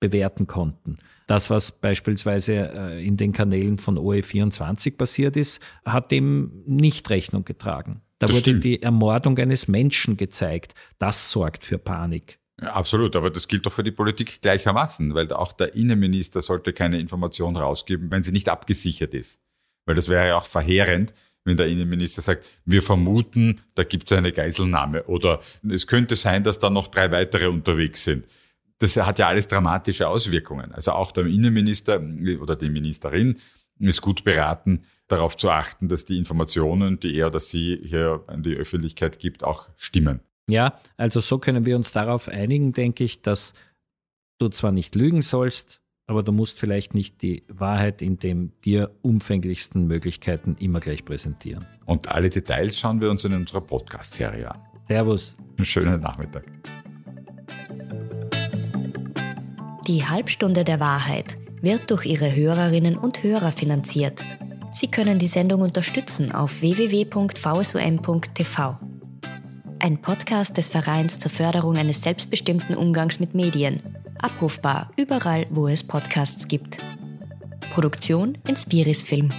bewerten 0.01 0.47
konnten. 0.47 0.99
Das, 1.27 1.49
was 1.49 1.71
beispielsweise 1.73 2.71
äh, 2.75 3.07
in 3.07 3.17
den 3.17 3.33
Kanälen 3.33 3.79
von 3.79 3.97
OE24 3.97 4.97
passiert 4.97 5.37
ist, 5.37 5.61
hat 5.85 6.11
dem 6.11 6.63
nicht 6.67 7.09
Rechnung 7.09 7.45
getragen. 7.45 8.03
Da 8.19 8.27
das 8.27 8.37
wurde 8.37 8.43
stimmt. 8.43 8.65
die 8.65 8.83
Ermordung 8.83 9.39
eines 9.39 9.69
Menschen 9.69 10.17
gezeigt. 10.17 10.75
Das 10.99 11.31
sorgt 11.31 11.65
für 11.65 11.79
Panik. 11.79 12.39
Absolut, 12.61 13.17
aber 13.17 13.31
das 13.31 13.49
gilt 13.49 13.67
doch 13.67 13.73
für 13.73 13.83
die 13.83 13.91
Politik 13.91 14.43
gleichermaßen, 14.43 15.15
weil 15.15 15.33
auch 15.33 15.53
der 15.53 15.75
Innenminister 15.75 16.43
sollte 16.43 16.73
keine 16.73 17.01
Information 17.01 17.57
rausgeben, 17.57 18.11
wenn 18.11 18.23
sie 18.23 18.33
nicht 18.33 18.49
abgesichert 18.49 19.15
ist. 19.15 19.41
Weil 19.87 19.97
das 19.97 20.09
wäre 20.09 20.29
ja 20.29 20.37
auch 20.37 20.45
verheerend, 20.45 21.13
wenn 21.45 21.57
der 21.57 21.67
Innenminister 21.67 22.23
sagt, 22.23 22.47
wir 22.65 22.83
vermuten, 22.83 23.61
da 23.75 23.85
gibt 23.85 24.11
es 24.11 24.17
eine 24.17 24.33
Geiselnahme 24.33 25.05
oder 25.05 25.41
es 25.69 25.87
könnte 25.87 26.15
sein, 26.15 26.45
dass 26.45 26.59
da 26.59 26.71
noch 26.71 26.87
drei 26.87 27.11
weitere 27.11 27.49
unterwegs 27.49 28.05
sind. 28.05 28.27
Das 28.79 28.97
hat 28.97 29.19
ja 29.19 29.29
alles 29.29 29.49
dramatische 29.49 30.09
Auswirkungen. 30.09 30.73
Also 30.73 30.93
auch 30.93 31.11
der 31.13 31.27
Innenminister 31.27 32.01
oder 32.41 32.57
die 32.57 32.71
Ministerin 32.71 33.37
ist 33.79 34.03
gut 34.03 34.25
beraten, 34.25 34.85
darauf 35.09 35.37
zu 35.37 35.51
achten, 35.51 35.89
dass 35.89 36.05
die 36.05 36.19
Informationen, 36.19 37.01
die 37.01 37.17
er 37.17 37.29
oder 37.29 37.41
sie 37.41 37.81
hier 37.83 38.23
an 38.29 38.43
die 38.43 38.55
Öffentlichkeit 38.55 39.19
gibt, 39.19 39.43
auch 39.43 39.69
stimmen. 39.77 40.21
Ja, 40.49 40.79
also 40.97 41.21
so 41.21 41.39
können 41.39 41.67
wir 41.67 41.77
uns 41.77 41.93
darauf 41.93 42.29
einigen, 42.29 42.73
denke 42.73 43.05
ich, 43.05 43.23
dass 43.23 43.55
du 44.39 44.49
zwar 44.49 44.73
nicht 44.73 44.95
lügen 44.95 45.23
sollst, 45.23 45.81
aber 46.07 46.23
du 46.23 46.33
musst 46.33 46.59
vielleicht 46.59 46.95
nicht 46.95 47.23
die 47.23 47.45
Wahrheit 47.49 48.03
in 48.03 48.19
den 48.19 48.53
dir 48.65 48.91
umfänglichsten 49.03 49.87
Möglichkeiten 49.87 50.57
immer 50.59 50.81
gleich 50.81 51.05
präsentieren. 51.05 51.67
Und 51.87 52.09
alle 52.09 52.29
Details 52.29 52.79
schauen 52.79 53.01
wir 53.01 53.11
uns 53.11 53.25
in 53.25 53.35
unserer 53.35 53.61
Podcast-Serie 53.61 54.51
an. 54.51 54.61
Servus. 54.89 55.37
Einen 55.57 55.65
schönen 55.65 56.01
Nachmittag. 56.01 56.45
Die 59.87 60.05
Halbstunde 60.05 60.65
der 60.65 60.81
Wahrheit 60.81 61.39
wird 61.61 61.91
durch 61.91 62.05
ihre 62.05 62.35
Hörerinnen 62.35 62.97
und 62.97 63.23
Hörer 63.23 63.53
finanziert. 63.53 64.23
Sie 64.73 64.89
können 64.91 65.19
die 65.19 65.29
Sendung 65.29 65.61
unterstützen 65.61 66.33
auf 66.33 66.61
www.vsum.tv. 66.61 67.33
Ein 69.85 70.01
Podcast 70.01 70.57
des 70.59 70.69
Vereins 70.69 71.19
zur 71.19 71.33
Förderung 71.33 71.77
eines 71.77 72.03
selbstbestimmten 72.03 72.77
Umgangs 72.77 73.19
mit 73.19 73.35
Medien. 73.35 73.83
Abrufbar 74.17 74.89
überall, 74.97 75.49
wo 75.51 75.67
es 75.67 75.83
Podcasts 75.83 76.47
gibt. 76.47 76.79
Produktion 77.75 78.39
Inspiris 78.47 79.03
Film. 79.03 79.31